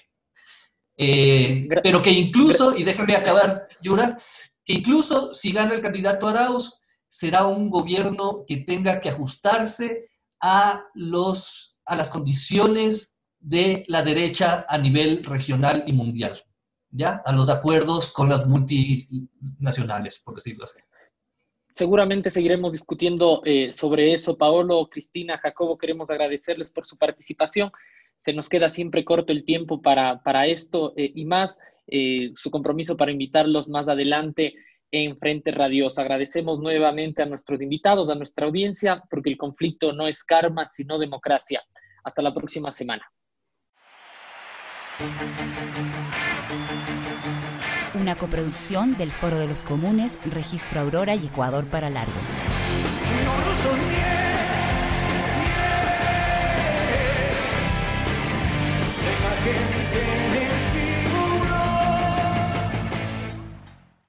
[0.98, 4.16] Eh, pero que incluso, y déjame acabar, Yura,
[4.66, 10.04] que incluso si gana el candidato Arauz, será un gobierno que tenga que ajustarse
[10.42, 16.44] a, los, a las condiciones de la derecha a nivel regional y mundial,
[16.92, 17.22] ¿ya?
[17.26, 20.80] A los acuerdos con las multinacionales, por decirlo así.
[21.74, 24.38] Seguramente seguiremos discutiendo eh, sobre eso.
[24.38, 27.72] Paolo, Cristina, Jacobo, queremos agradecerles por su participación
[28.16, 32.96] se nos queda siempre corto el tiempo para, esto eh, y más, eh, su compromiso
[32.96, 34.54] para invitarlos más adelante
[34.92, 35.98] en Frente Radios.
[35.98, 41.00] Agradecemos nuevamente a nuestros invitados, a nuestra audiencia, porque el conflicto no es karma, sino
[41.00, 41.62] democracia.
[42.04, 43.12] Hasta la próxima semana.
[48.00, 52.14] Una coproducción del Foro de los Comunes, Registro Aurora y Ecuador para Largo.
[53.26, 54.13] No